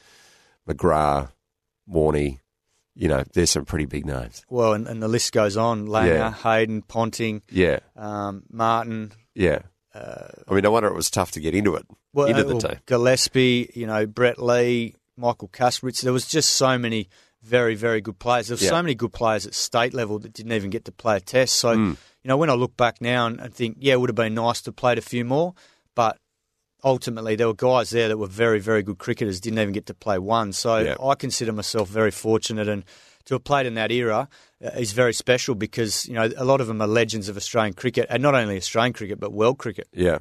[0.68, 1.32] McGrath,
[1.90, 2.40] Warney,
[2.94, 4.46] you know, there's some pretty big names.
[4.50, 5.88] Well, and, and the list goes on.
[5.88, 6.34] Langer, yeah.
[6.34, 9.14] Hayden, Ponting, yeah, um, Martin.
[9.34, 9.60] Yeah.
[9.94, 12.56] Uh, I mean, no wonder it was tough to get into it, well, into the
[12.56, 12.76] well.
[12.86, 16.02] Gillespie, you know, Brett Lee, Michael Kasprowicz.
[16.02, 17.10] There was just so many
[17.42, 18.48] very, very good players.
[18.48, 18.70] There were yeah.
[18.70, 21.56] so many good players at state level that didn't even get to play a test.
[21.56, 21.90] So, mm.
[22.24, 24.36] you know, when I look back now and, and think, yeah, it would have been
[24.36, 25.54] nice to have played a few more,
[25.96, 26.18] but
[26.84, 29.94] ultimately there were guys there that were very, very good cricketers, didn't even get to
[29.94, 30.54] play one.
[30.54, 30.96] So yeah.
[31.04, 32.84] I consider myself very fortunate and
[33.26, 34.28] to have played in that era
[34.64, 37.74] uh, is very special because, you know, a lot of them are legends of Australian
[37.74, 39.88] cricket and not only Australian cricket, but world cricket.
[39.94, 40.20] Yeah.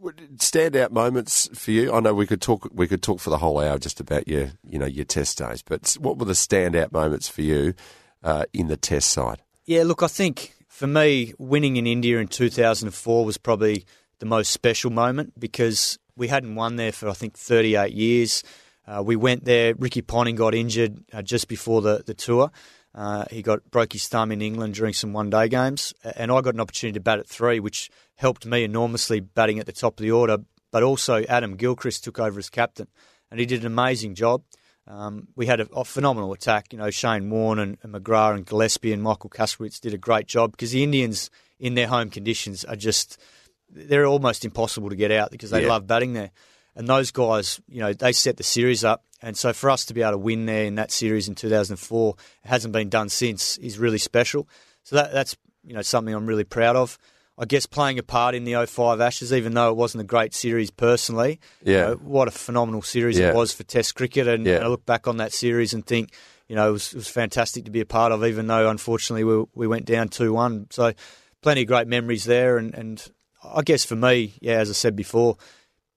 [0.00, 1.92] Standout moments for you?
[1.92, 2.68] I know we could talk.
[2.72, 5.62] We could talk for the whole hour just about your, you know, your test days.
[5.62, 7.74] But what were the standout moments for you
[8.22, 9.42] uh, in the test side?
[9.66, 13.84] Yeah, look, I think for me, winning in India in 2004 was probably
[14.18, 18.42] the most special moment because we hadn't won there for I think 38 years.
[18.86, 19.74] Uh, we went there.
[19.74, 22.50] Ricky Ponting got injured uh, just before the the tour.
[22.94, 26.40] Uh, he got broke his thumb in England during some one day games, and I
[26.40, 29.98] got an opportunity to bat at three, which helped me enormously batting at the top
[29.98, 30.38] of the order.
[30.72, 32.88] But also Adam Gilchrist took over as captain,
[33.30, 34.42] and he did an amazing job.
[34.86, 36.72] Um, we had a, a, phenomenal attack.
[36.72, 40.26] You know, Shane Warne and, and McGrath and Gillespie and Michael Kasprowicz did a great
[40.26, 43.20] job because the Indians in their home conditions are just
[43.68, 45.68] they're almost impossible to get out because they yeah.
[45.68, 46.30] love batting there.
[46.74, 49.04] And those guys, you know, they set the series up.
[49.22, 52.14] And so for us to be able to win there in that series in 2004,
[52.44, 54.48] it hasn't been done since, is really special.
[54.82, 56.98] So that, that's, you know, something I'm really proud of.
[57.38, 60.34] I guess playing a part in the 05 Ashes, even though it wasn't a great
[60.34, 61.72] series personally, yeah.
[61.72, 63.30] You know, what a phenomenal series yeah.
[63.30, 64.28] it was for Test cricket.
[64.28, 64.56] And, yeah.
[64.56, 66.12] and, I look back on that series and think,
[66.48, 69.24] you know, it was, it was fantastic to be a part of, even though unfortunately
[69.24, 70.66] we, we went down 2 1.
[70.70, 70.92] So
[71.40, 72.58] plenty of great memories there.
[72.58, 73.10] And, and
[73.42, 75.38] I guess for me, yeah, as I said before,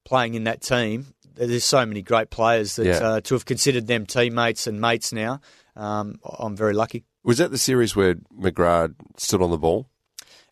[0.06, 2.98] playing in that team, there's so many great players that yeah.
[2.98, 5.40] uh, to have considered them teammates and mates now,
[5.76, 7.06] um, I'm very lucky.
[7.24, 9.88] Was that the series where McGrath stood on the ball?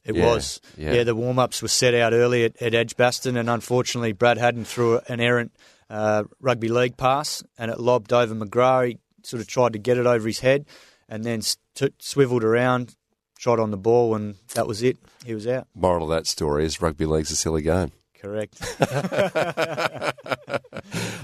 [0.04, 0.62] It yeah, was.
[0.78, 0.94] Yeah.
[0.94, 4.66] yeah the warm ups were set out early at, at, Edgbaston, and unfortunately, Brad Haddin
[4.66, 5.56] threw an errant
[5.90, 8.88] uh, rugby league pass and it lobbed over McGrath.
[8.88, 10.66] He sort of tried to get it over his head
[11.08, 12.96] and then st- swiveled around,
[13.38, 14.98] shot on the ball, and that was it.
[15.26, 15.68] He was out.
[15.76, 17.92] Moral of that story is rugby league's a silly game.
[18.22, 18.62] Correct.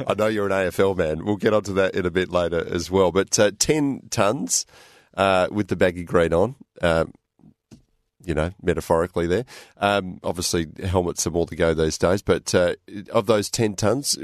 [0.07, 1.23] I know you're an AFL man.
[1.25, 3.11] We'll get onto that in a bit later as well.
[3.11, 4.65] But uh, 10 tonnes
[5.15, 6.55] uh, with the baggy green on.
[6.81, 7.05] Uh,
[8.25, 9.45] you know, metaphorically there.
[9.77, 12.21] Um, obviously, helmets are more to go these days.
[12.21, 12.75] But uh,
[13.11, 14.17] of those 10 tonnes,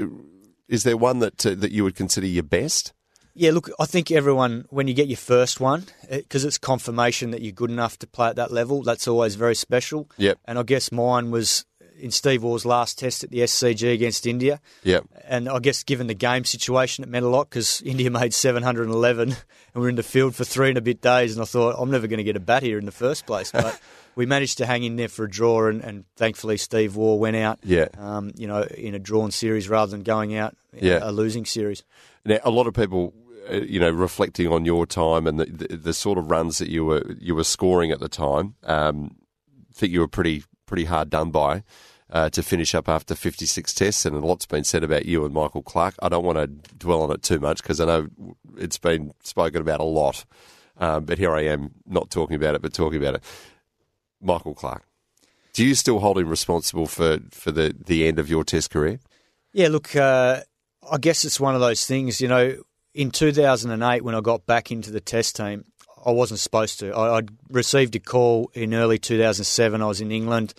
[0.68, 2.92] is there one that, uh, that you would consider your best?
[3.36, 7.30] Yeah, look, I think everyone, when you get your first one, because it, it's confirmation
[7.30, 10.08] that you're good enough to play at that level, that's always very special.
[10.18, 10.38] Yep.
[10.44, 11.64] And I guess mine was
[11.98, 14.60] in Steve Waugh's last test at the SCG against India.
[14.82, 15.00] Yeah.
[15.26, 19.30] And I guess given the game situation, it meant a lot because India made 711
[19.30, 19.36] and
[19.74, 21.34] we are in the field for three and a bit days.
[21.34, 23.52] And I thought, I'm never going to get a bat here in the first place.
[23.64, 23.80] But
[24.16, 25.68] we managed to hang in there for a draw.
[25.68, 27.88] And, and thankfully, Steve Waugh went out, yeah.
[27.98, 30.98] Um, you know, in a drawn series rather than going out yeah.
[31.02, 31.82] a, a losing series.
[32.24, 33.14] Now, a lot of people
[33.50, 36.68] uh, you know, reflecting on your time and the, the, the, sort of runs that
[36.68, 39.16] you were you were scoring at the time, um,
[39.74, 41.62] think you were pretty pretty hard done by
[42.10, 45.34] uh, to finish up after 56 tests, and a lot's been said about you and
[45.34, 45.96] Michael Clarke.
[46.00, 46.46] I don't want to
[46.76, 48.08] dwell on it too much because I know
[48.56, 50.24] it's been spoken about a lot,
[50.78, 53.24] um, but here I am not talking about it, but talking about it.
[54.20, 54.84] Michael Clarke,
[55.52, 59.00] do you still hold him responsible for, for the, the end of your test career?
[59.52, 60.40] Yeah, look, uh,
[60.90, 62.56] I guess it's one of those things, you know,
[62.94, 65.64] in 2008 when I got back into the test team,
[66.04, 66.92] I wasn't supposed to.
[66.92, 69.80] I, would received a call in early 2007.
[69.80, 70.54] I was in England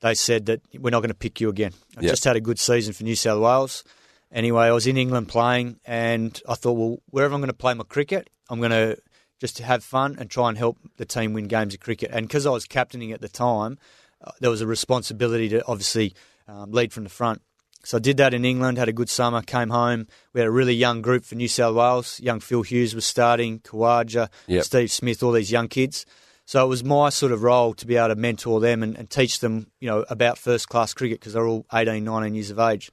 [0.00, 1.72] they said that we're not going to pick you again.
[1.96, 2.12] I yep.
[2.12, 3.84] just had a good season for New South Wales.
[4.32, 7.74] Anyway, I was in England playing, and I thought, well, wherever I'm going to play
[7.74, 8.96] my cricket, I'm going to
[9.40, 12.10] just have fun and try and help the team win games of cricket.
[12.12, 13.78] And because I was captaining at the time,
[14.22, 16.14] uh, there was a responsibility to obviously
[16.46, 17.42] um, lead from the front.
[17.82, 20.06] So I did that in England, had a good summer, came home.
[20.34, 22.20] We had a really young group for New South Wales.
[22.20, 24.64] Young Phil Hughes was starting, Khawaja, yep.
[24.64, 26.04] Steve Smith, all these young kids.
[26.44, 29.08] So it was my sort of role to be able to mentor them and, and
[29.08, 32.58] teach them, you know, about first class cricket because they're all 18, 19 years of
[32.58, 32.90] age.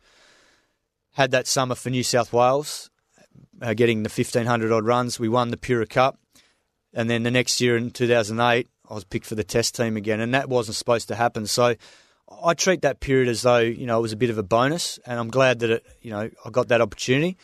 [1.13, 2.89] Had that summer for New South Wales,
[3.61, 5.19] uh, getting the 1500 odd runs.
[5.19, 6.19] We won the Pura Cup.
[6.93, 10.19] And then the next year in 2008, I was picked for the test team again.
[10.19, 11.47] And that wasn't supposed to happen.
[11.47, 11.75] So
[12.29, 14.99] I treat that period as though, you know, it was a bit of a bonus.
[15.05, 17.37] And I'm glad that, it, you know, I got that opportunity.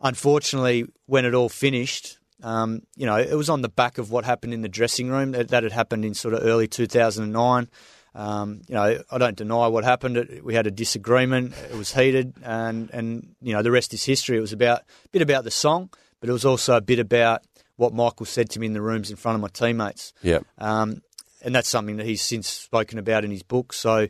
[0.00, 4.24] Unfortunately, when it all finished, um, you know, it was on the back of what
[4.24, 7.68] happened in the dressing room that, that had happened in sort of early 2009.
[8.14, 10.16] Um, you know, I don't deny what happened.
[10.16, 11.54] It, we had a disagreement.
[11.70, 14.38] It was heated, and and you know the rest is history.
[14.38, 17.42] It was about a bit about the song, but it was also a bit about
[17.76, 20.14] what Michael said to me in the rooms in front of my teammates.
[20.22, 20.38] Yeah.
[20.56, 21.02] Um,
[21.46, 23.72] and that's something that he's since spoken about in his book.
[23.72, 24.08] So,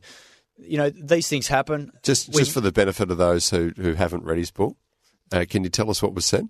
[0.58, 1.92] you know, these things happen.
[2.02, 4.76] Just We- just for the benefit of those who, who haven't read his book,
[5.32, 6.48] uh, can you tell us what was said?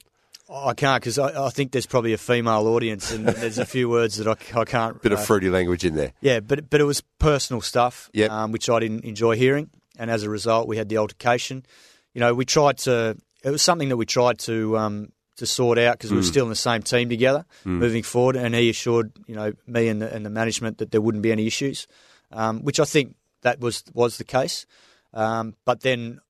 [0.49, 3.88] I can't because I, I think there's probably a female audience, and there's a few
[3.88, 5.03] words that I, I can't.
[5.03, 6.12] Bit of uh, fruity language in there.
[6.20, 8.31] Yeah, but but it was personal stuff, Yep.
[8.31, 11.66] um, which I didn't enjoy hearing, and as a result, we had the altercation.
[12.14, 13.16] You know, we tried to.
[13.42, 16.44] It was something that we tried to um, to sort out because we were still
[16.44, 18.37] in the same team together, moving forward.
[18.37, 21.33] And he assured you know me and the, and the management that there wouldn't be
[21.33, 21.87] any issues,
[22.33, 24.66] um, which I think that was was the case.
[25.12, 26.20] Um, but then,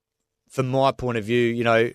[0.49, 1.91] from my point of view, you know,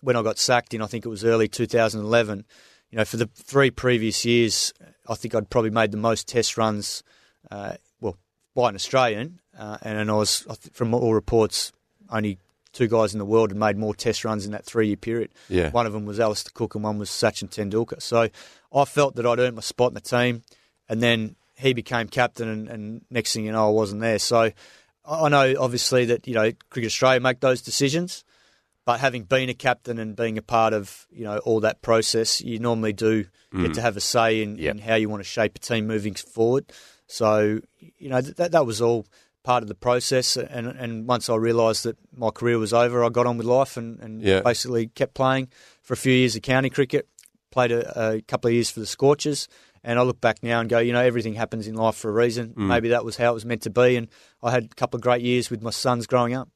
[0.00, 2.44] when I got sacked in, I think it was early 2011.
[2.90, 4.72] You know, for the three previous years,
[5.08, 7.02] I think I'd probably made the most test runs,
[7.50, 8.16] uh, well,
[8.54, 11.72] by an Australian, uh, and I was, from all reports,
[12.10, 12.38] only
[12.74, 15.30] two guys in the world had made more test runs in that three-year period.
[15.48, 15.70] Yeah.
[15.70, 18.02] One of them was Alastair Cook, and one was Sachin Tendulkar.
[18.02, 18.28] So
[18.74, 20.42] I felt that I'd earned my spot in the team,
[20.88, 24.18] and then he became captain, and, and next thing you know, I wasn't there.
[24.18, 24.50] So
[25.06, 28.24] I know, obviously, that you know Cricket Australia make those decisions.
[28.86, 32.42] But having been a captain and being a part of you know all that process,
[32.42, 33.74] you normally do get mm.
[33.74, 34.74] to have a say in, Yep.
[34.74, 36.70] in how you want to shape a team moving forward.
[37.06, 39.06] So you know that that was all
[39.44, 40.36] part of the process.
[40.36, 43.76] And and once I realised that my career was over, I got on with life
[43.76, 44.40] and, and Yeah.
[44.40, 45.48] basically kept playing
[45.82, 47.06] for a few years of county cricket.
[47.52, 49.46] Played a, a couple of years for the Scorchers.
[49.84, 52.12] And I look back now and go, you know, everything happens in life for a
[52.12, 52.54] reason.
[52.56, 53.96] Maybe that was how it was meant to be.
[53.96, 54.08] And
[54.42, 56.48] I had a couple of great years with my sons growing up.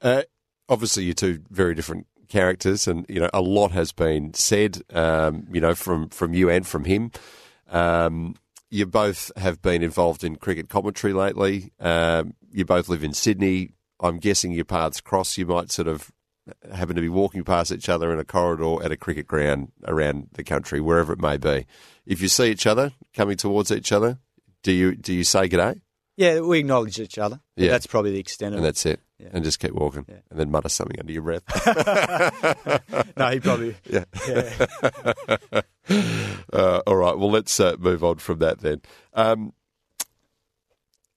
[0.00, 0.22] Uh,
[0.68, 4.82] obviously, you're two very different characters, and you know a lot has been said.
[4.94, 7.10] Um, you know, from from you and from him.
[7.70, 8.36] Um,
[8.70, 11.72] you both have been involved in cricket commentary lately.
[11.80, 13.72] Um, you both live in Sydney.
[14.00, 15.36] I'm guessing your paths cross.
[15.38, 16.10] You might sort of
[16.72, 20.28] happen to be walking past each other in a corridor at a cricket ground around
[20.32, 21.66] the country, wherever it may be.
[22.06, 24.18] If you see each other coming towards each other,
[24.62, 25.80] do you do you say g'day?
[26.16, 27.40] Yeah, we acknowledge each other.
[27.56, 27.70] Yeah.
[27.70, 28.68] That's probably the extent of And it.
[28.68, 29.00] that's it.
[29.32, 30.04] And just keep walking.
[30.08, 30.20] Yeah.
[30.30, 31.42] And then mutter something under your breath.
[33.16, 33.76] No, he probably.
[33.90, 34.04] Yeah.
[34.28, 35.62] yeah.
[36.52, 37.16] Uh, all right.
[37.16, 38.82] Well, let's uh, move on from that then.
[39.14, 39.54] Um,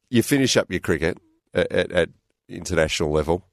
[0.09, 1.17] you finish up your cricket
[1.53, 2.09] at, at, at
[2.47, 3.43] international level,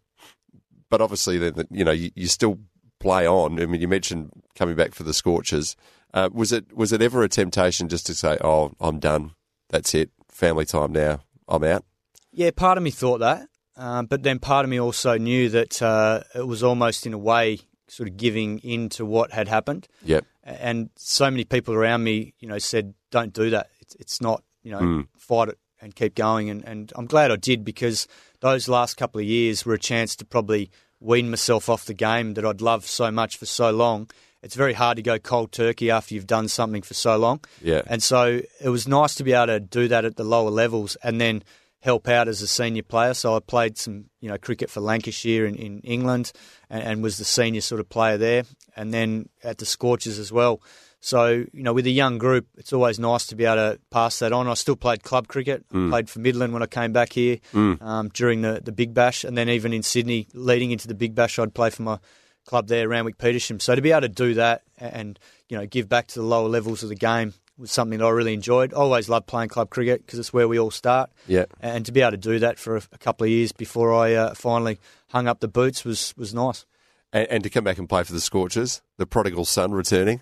[0.90, 2.58] but obviously, then you know you, you still
[3.00, 3.61] play on.
[3.61, 5.76] I mean, you mentioned coming back for the Scorchers.
[6.14, 9.32] Uh, was it was it ever a temptation just to say, "Oh, I'm done.
[9.70, 10.11] That's it.
[10.30, 11.20] Family time now.
[11.48, 11.84] I'm out."
[12.32, 15.80] Yeah, part of me thought that, um, but then part of me also knew that
[15.80, 19.86] uh, it was almost in a way sort of giving in to what had happened.
[20.04, 20.26] Yep.
[20.42, 23.70] And so many people around me, you know, said, "Don't do that.
[23.80, 27.36] It's, it's not, you know, fight it and keep going." And, and I'm glad I
[27.36, 28.08] did because
[28.40, 32.34] those last couple of years were a chance to probably wean myself off the game
[32.34, 34.10] that I'd loved so much for so long.
[34.42, 37.40] It's very hard to go cold turkey after you've done something for so long.
[37.62, 37.82] Yeah.
[37.86, 40.96] And so it was nice to be able to do that at the lower levels
[41.02, 41.42] and then
[41.80, 43.14] help out as a senior player.
[43.14, 46.32] So I played some, you know, cricket for Lancashire in, in England
[46.68, 48.44] and, and was the senior sort of player there.
[48.76, 50.60] And then at the Scorchers as well.
[51.00, 54.18] So, you know, with a young group, it's always nice to be able to pass
[54.18, 54.48] that on.
[54.48, 55.64] I still played club cricket.
[55.72, 57.38] I played for Midland when I came back here
[57.80, 59.22] um, during the, the Big Bash.
[59.22, 61.98] And then even in Sydney, leading into the Big Bash, I'd play for my
[62.46, 63.62] club there, Randwick Petersham.
[63.62, 66.48] So to be able to do that and, you know, give back to the lower
[66.48, 68.72] levels of the game was something that I really enjoyed.
[68.72, 71.10] I always loved playing club cricket because it's where we all start.
[71.26, 71.46] Yeah.
[71.60, 74.14] And to be able to do that for a, a couple of years before I
[74.14, 76.64] uh, finally hung up the boots was, was nice.
[77.12, 80.20] And, and to come back and play for the Scorchers, the prodigal son returning.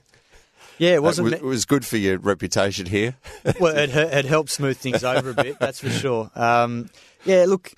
[0.79, 1.25] Yeah, it wasn't.
[1.25, 3.17] was, it was good for your reputation here.
[3.61, 6.31] well, it, it helped smooth things over a bit, that's for sure.
[6.35, 6.91] Um,
[7.25, 7.73] yeah, look,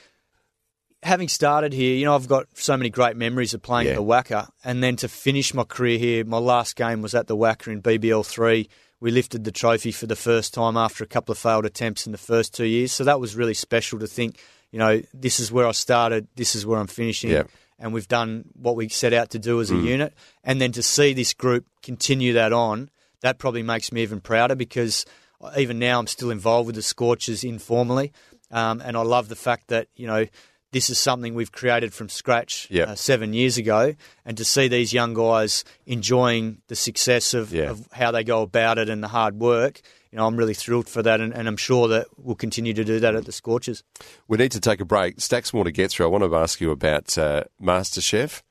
[1.05, 3.93] having started here, you know, I've got so many great memories of playing Yeah.
[3.93, 7.29] at the WACA, and then to finish my career here, my last game was at
[7.29, 8.69] the WACA in BBL three.
[9.01, 12.13] We lifted the trophy for the first time after a couple of failed attempts in
[12.13, 14.39] the first two years, so that was really special to think.
[14.71, 16.29] You know, this is where I started.
[16.37, 17.31] This is where I'm finishing.
[17.31, 17.45] Yeah.
[17.79, 20.13] And we've done what we set out to do as a unit.
[20.43, 22.91] And then to see this group continue that on,
[23.21, 25.07] that probably makes me even prouder because
[25.57, 28.13] even now, I'm still involved with the Scorchers informally,
[28.51, 30.27] um, and I love the fact that you know
[30.73, 32.89] this is something we've created from scratch Yep.
[32.89, 33.95] uh, seven years ago,
[34.25, 37.71] and to see these young guys enjoying the success of, Yeah.
[37.71, 39.81] of how they go about it and the hard work,
[40.13, 42.85] you know, I'm really thrilled for that, and, and I'm sure that we'll continue to
[42.85, 43.83] do that at the Scorchers.
[44.27, 45.21] We need to take a break.
[45.21, 46.07] Stacks more to get through.
[46.07, 48.43] I want to ask you about uh, MasterChef.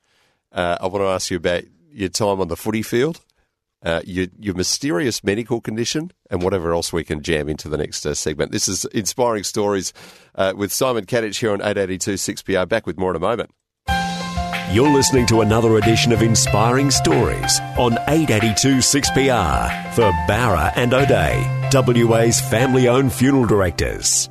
[0.52, 3.20] Uh, I want to ask you about your time on the footy field,
[3.84, 8.04] uh, your, your mysterious medical condition, and whatever else we can jam into the next
[8.04, 8.52] uh, segment.
[8.52, 9.92] This is Inspiring Stories
[10.34, 12.68] uh, with Simon Katich here on 882 6PR.
[12.68, 13.50] Back with more in a moment.
[14.70, 22.04] You're listening to another edition of Inspiring Stories on 882 6PR for Bowra and O'Dea,
[22.04, 24.28] WA's family owned funeral directors.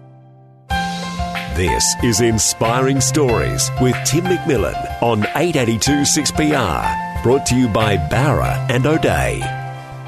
[1.58, 8.56] This is Inspiring Stories with Tim McMillan on 882 6PR, brought to you by Bowra
[8.70, 9.42] and O'Dea.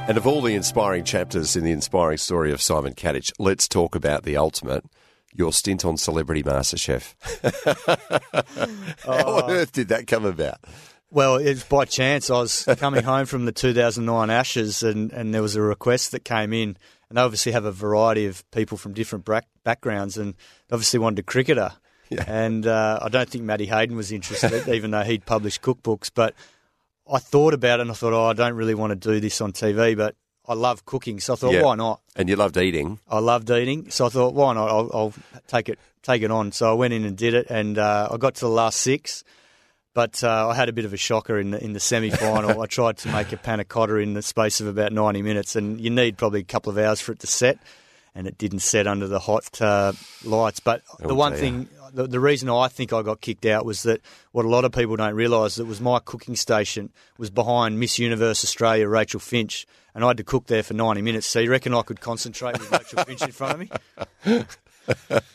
[0.08, 3.94] And of all the inspiring chapters in the inspiring story of Simon Katich, let's talk
[3.94, 4.86] about the ultimate.
[5.34, 7.16] Your stint on Celebrity MasterChef.
[9.06, 10.60] How on earth did that come about?
[11.12, 12.30] Well, it's by chance.
[12.30, 16.24] I was coming home from the 2009 Ashes, and, and there was a request that
[16.24, 16.78] came in.
[17.10, 20.36] And they obviously have a variety of people from different bra- backgrounds, and
[20.72, 21.74] obviously wanted a cricketer.
[22.10, 22.24] Yeah.
[22.26, 26.10] And uh, I don't think Matty Hayden was interested, even though he'd published cookbooks.
[26.16, 26.34] But
[27.12, 29.42] I thought about it, and I thought, oh, I don't really want to do this
[29.42, 30.16] on TV, but
[30.48, 31.64] I love cooking, so I thought, Yeah.
[31.64, 32.02] why not?
[32.16, 33.00] And you loved eating.
[33.08, 34.70] I loved eating, so I thought, why not?
[34.70, 35.14] I'll, I'll
[35.48, 36.52] take it, take it on.
[36.52, 39.24] So I went in and did it, and uh, I got to the last six,
[39.94, 42.62] but uh, I had a bit of a shocker in the in the semi final.
[42.64, 45.80] I tried to make a panna cotta in the space of about ninety minutes, and
[45.82, 47.58] you need probably a couple of hours for it to set,
[48.16, 49.94] and it didn't set under the hot uh,
[50.24, 50.60] lights.
[50.60, 51.70] But the one thing.
[51.92, 54.02] The, the reason I think I got kicked out was that
[54.32, 57.98] what a lot of people don't realise that was my cooking station was behind Miss
[57.98, 61.26] Universe Australia Rachel Finch, and I had to cook there for ninety minutes.
[61.26, 63.70] So you reckon I could concentrate with Rachel Finch in front
[64.24, 64.44] of me?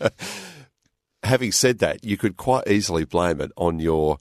[1.25, 4.19] Having said that, you could quite easily blame it on your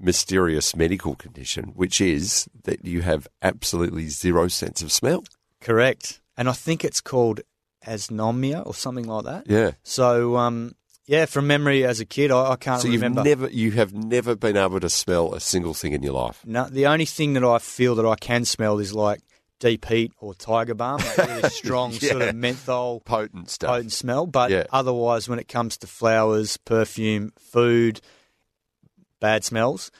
[0.00, 5.24] mysterious medical condition, which is that you have absolutely zero sense of smell.
[5.60, 6.20] Correct.
[6.36, 7.40] And I think it's called
[7.88, 9.46] anosmia or something like that.
[9.46, 9.72] Yeah.
[9.82, 10.74] So, um,
[11.06, 13.24] yeah, from memory as a kid, I, I can't So you've remember.
[13.24, 16.42] never, you have never been able to smell a single thing in your life.
[16.44, 19.20] no, the only thing that I feel that I can smell is like
[19.60, 23.70] deep heat or tiger balm, like really strong sort of menthol Potent stuff.
[23.70, 24.26] potent smell.
[24.26, 24.64] But Yeah.
[24.70, 28.00] otherwise, when it comes to flowers, perfume, food,
[29.20, 29.90] bad smells,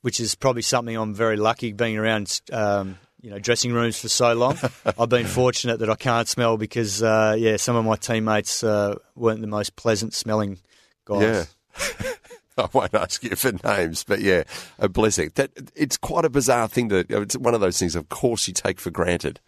[0.00, 2.40] which is probably something I'm very lucky being around.
[2.52, 4.58] Um, you know, dressing rooms for so long.
[4.98, 8.96] I've been fortunate that I can't smell because, uh, yeah, some of my teammates uh,
[9.16, 10.58] weren't the most pleasant smelling
[11.06, 11.48] guys.
[11.80, 12.12] Yeah.
[12.58, 14.44] I won't ask you for names, but yeah,
[14.78, 15.32] a blessing.
[15.36, 17.06] That it's quite a bizarre thing to.
[17.08, 19.40] It's one of those things, of course, you take for granted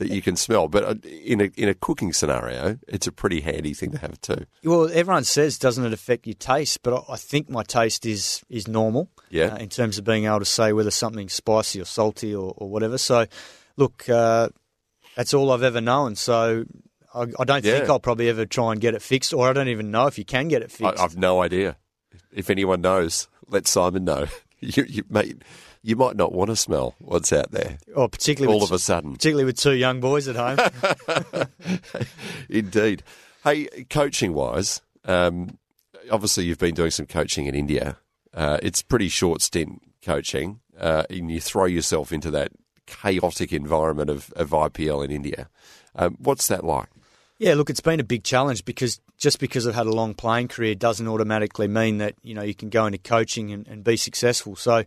[0.00, 3.40] that you can smell, but uh, in a in a cooking scenario, it's a pretty
[3.42, 4.46] handy thing to have too.
[4.64, 8.42] Well, everyone says doesn't it affect your taste, but I I think my taste is
[8.48, 9.08] is normal.
[9.30, 9.54] Yeah.
[9.54, 12.68] uh, in terms of being able to say whether something's spicy or salty or, or
[12.68, 12.98] whatever.
[12.98, 13.26] So,
[13.76, 14.48] look, uh,
[15.14, 16.16] that's all I've ever known.
[16.16, 16.64] So.
[17.12, 17.90] I, I don't think Yeah.
[17.92, 20.24] I'll probably ever try and get it fixed, or I don't even know if you
[20.24, 21.02] can get it I, fixed.
[21.02, 21.76] I've no idea.
[22.32, 24.26] If anyone knows, let Simon know.
[24.62, 25.42] You, you, mate,
[25.82, 28.78] you might not want to smell what's out there or particularly all with, of a
[28.78, 29.12] sudden.
[29.14, 31.48] particularly with two young boys at home.
[32.48, 33.02] Indeed.
[33.44, 35.58] Hey, coaching wise, um,
[36.10, 37.96] obviously you've been doing some coaching in India.
[38.34, 42.52] Uh, it's pretty short stint coaching, uh, and you throw yourself into that
[42.86, 45.48] chaotic environment of, of IPL in India.
[45.94, 46.88] Um, what's that like?
[47.38, 50.48] Yeah, look, it's been a big challenge because just because I've had a long playing
[50.48, 53.96] career doesn't automatically mean that you know you can go into coaching and, and be
[53.96, 54.56] successful.
[54.56, 54.84] So,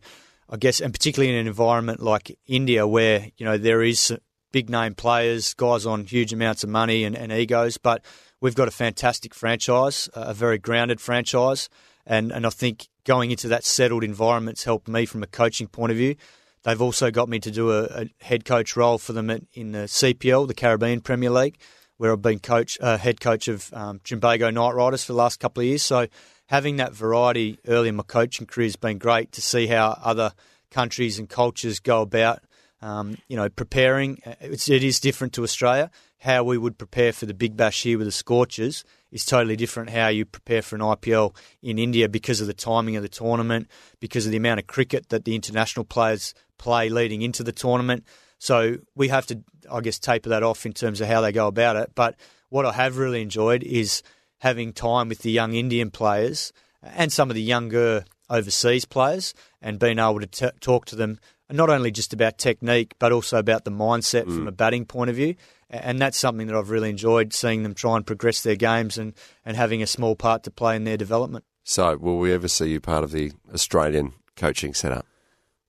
[0.50, 4.16] I guess, and particularly in an environment like India, where you know there is
[4.52, 8.04] big name players, guys on huge amounts of money and, and egos, but
[8.40, 11.70] we've got a fantastic franchise, a very grounded franchise,
[12.06, 15.92] and and I think going into that settled environment's helped me from a coaching point
[15.92, 16.16] of view.
[16.64, 19.74] They've also got me to do a, a head coach role for them at, in
[19.74, 21.58] the CPL, the Caribbean Premier League,
[21.98, 25.42] where I've been coach, uh, head coach of um, Trinbago Knight Riders for the last
[25.42, 25.84] couple of years.
[25.84, 26.08] So
[26.54, 30.32] having that variety early in my coaching career has been great to see how other
[30.70, 32.44] countries and cultures go about,
[32.80, 34.22] um, you know, preparing.
[34.40, 35.90] It's, it is different to Australia.
[36.20, 39.90] How we would prepare for the Big Bash here with the Scorchers is totally different
[39.90, 43.68] how you prepare for an IPL in India because of the timing of the tournament,
[44.00, 48.06] because of the amount of cricket that the international players play leading into the tournament.
[48.38, 49.40] So we have to,
[49.72, 51.94] I guess, taper that off in terms of how they go about it.
[51.96, 52.16] But
[52.50, 54.04] what I have really enjoyed is
[54.44, 59.80] having time with the young Indian players and some of the younger overseas players and
[59.80, 61.18] being able to t- talk to them
[61.50, 64.36] not only just about technique, but also about the mindset mm.
[64.36, 65.36] from a batting point of view.
[65.70, 69.14] And that's something that I've really enjoyed seeing them try and progress their games and,
[69.46, 71.46] and having a small part to play in their development.
[71.64, 75.06] So, will we ever see you part of the Australian coaching setup?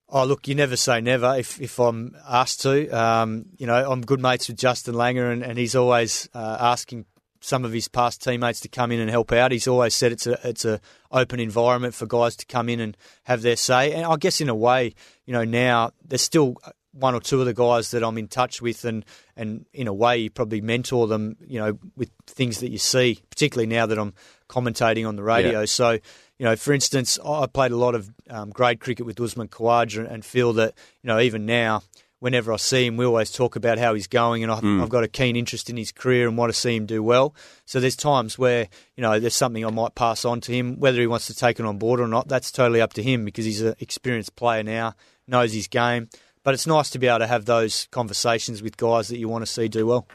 [0.08, 2.88] Oh, look, you never say never if, if I'm asked to.
[2.90, 7.06] Um, you know, I'm good mates with Justin Langer, and, and he's always uh, asking
[7.44, 9.52] some of his past teammates to come in and help out.
[9.52, 10.80] He's always said it's a it's a
[11.12, 13.92] open environment for guys to come in and have their say.
[13.92, 14.94] And I guess in a way,
[15.26, 16.56] you know, now there's still
[16.92, 19.04] one or two of the guys that I'm in touch with, and
[19.36, 23.20] and in a way, you probably mentor them, you know, with things that you see,
[23.28, 24.14] particularly now that I'm
[24.48, 25.60] commentating on the radio.
[25.60, 25.66] Yeah.
[25.66, 29.48] So, you know, for instance, I played a lot of um, grade cricket with Usman
[29.48, 31.82] Khawaja and feel that, you know, even now,
[32.24, 34.82] whenever I see him, we always talk about how he's going, and I, mm.
[34.82, 37.34] I've got a keen interest in his career and want to see him do well.
[37.66, 40.98] So there's times where you know there's something I might pass on to him, whether
[40.98, 42.26] he wants to take it on board or not.
[42.26, 44.94] That's totally up to him because he's an experienced player now,
[45.28, 46.08] knows his game.
[46.42, 49.44] But it's nice to be able to have those conversations with guys that you want
[49.44, 50.08] to see do well.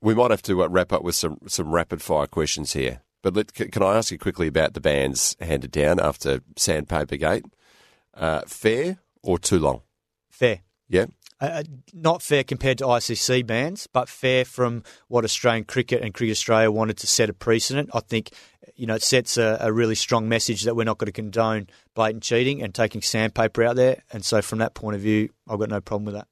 [0.00, 3.02] We might have to uh, wrap up with some some rapid fire questions here.
[3.22, 7.44] But let, can I ask you quickly about the bans handed down after Sandpaper Gate?
[8.14, 9.82] Uh, fair or too long?
[10.30, 10.60] Fair.
[10.88, 11.06] Yeah.
[11.40, 11.62] Uh, uh
[11.92, 16.70] not fair compared to ICC bans, but fair from what Australian cricket and Cricket Australia
[16.70, 17.90] wanted to set a precedent.
[17.94, 18.30] I think
[18.74, 21.68] you know it sets a, a really strong message that we're not going to condone
[21.94, 24.02] blatant cheating and taking sandpaper out there.
[24.12, 26.28] And so, from that point of view, I've got no problem with that.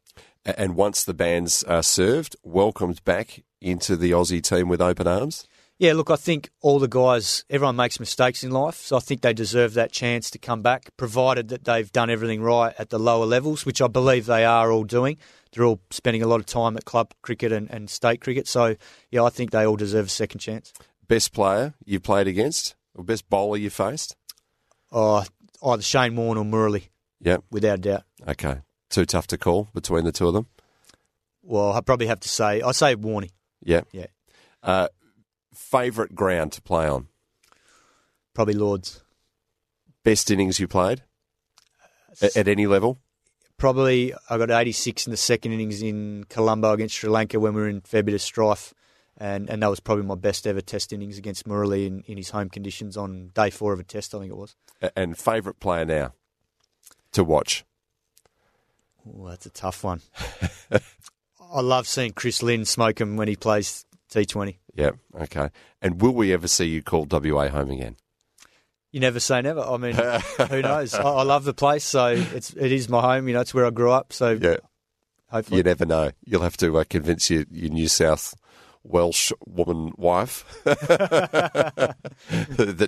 [0.56, 5.46] And once the bans are served, welcomed back into the Aussie team with open arms.
[5.78, 9.20] Yeah, look, I think all the guys, everyone makes mistakes in life, so I think
[9.20, 12.98] they deserve that chance to come back, provided that they've done everything right at the
[12.98, 15.18] lower levels, which I believe they are all doing.
[15.52, 18.74] They're all spending a lot of time at club cricket and, and state cricket, so
[19.12, 20.72] yeah, I think they all deserve a second chance.
[21.06, 24.16] Best player you played against, or best bowler you faced?
[24.90, 25.24] Oh,
[25.64, 26.88] either Shane Warne or Murali.
[27.20, 28.02] Yeah, Without a doubt.
[28.26, 28.62] Okay.
[28.90, 30.46] Too tough to call between the two of them?
[31.42, 33.30] Well, I probably have to say, I say Warney.
[33.62, 33.82] Yeah.
[33.92, 34.06] Yeah.
[34.62, 34.88] Uh,
[35.54, 37.08] favourite ground to play on?
[38.34, 39.02] Probably Lords.
[40.04, 41.02] Best innings you played
[42.22, 42.98] at, at any level?
[43.56, 47.60] Probably I got 86 in the second innings in Colombo against Sri Lanka when we
[47.60, 48.72] were in fair bit of strife.
[49.20, 52.30] And, and that was probably my best ever test innings against Murali in, in his
[52.30, 54.54] home conditions on day four of a test, I think it was.
[54.94, 56.12] And favourite player now
[57.12, 57.64] to watch?
[59.04, 60.02] Oh, that's a tough one.
[61.52, 64.56] I love seeing Chris Lynn smoke him when he plays T20.
[64.78, 65.50] Yeah, okay.
[65.82, 67.96] And will we ever see you call WA home again?
[68.92, 69.60] You never say never.
[69.60, 69.94] I mean,
[70.50, 70.94] who knows?
[70.94, 73.26] I, I, love the place, so it's it is my home.
[73.26, 74.12] You know, it's where I grew up.
[74.12, 74.58] So yeah,
[75.30, 76.12] hopefully you never know.
[76.24, 78.36] You'll have to uh, convince your, your New South
[78.84, 81.96] Welsh woman wife that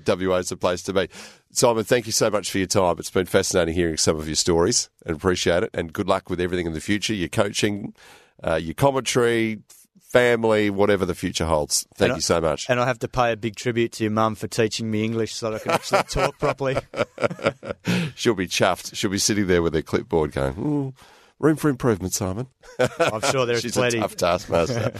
[0.06, 1.08] WA is a place to be.
[1.50, 2.96] Simon, thank you so much for your time.
[3.00, 5.70] It's been fascinating hearing some of your stories and appreciate it.
[5.74, 7.14] And good luck with everything in the future.
[7.14, 7.94] Your coaching,
[8.44, 9.58] uh, your commentary,
[10.10, 11.86] family, whatever the future holds.
[11.94, 12.68] Thank and you so much.
[12.68, 15.34] And I have to pay a big tribute to your mum for teaching me English
[15.34, 16.76] so that I can actually talk properly.
[18.16, 18.94] She'll be chuffed.
[18.94, 20.94] She'll be sitting there with her clipboard going,
[21.38, 22.48] room for improvement, Simon.
[22.98, 23.98] I'm sure there's She's plenty.
[23.98, 24.92] a tough taskmaster.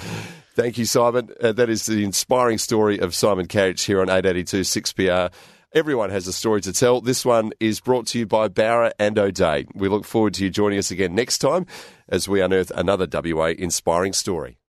[0.55, 1.31] Thank you, Simon.
[1.41, 5.33] Uh, that is the inspiring story of Simon Katich here on 882 6PR.
[5.73, 7.01] Everyone has a story to tell.
[7.01, 9.67] This one is brought to you by Bowra and O'Dea.
[9.75, 11.67] We look forward to you joining us again next time
[12.09, 14.60] as we unearth another WA inspiring story.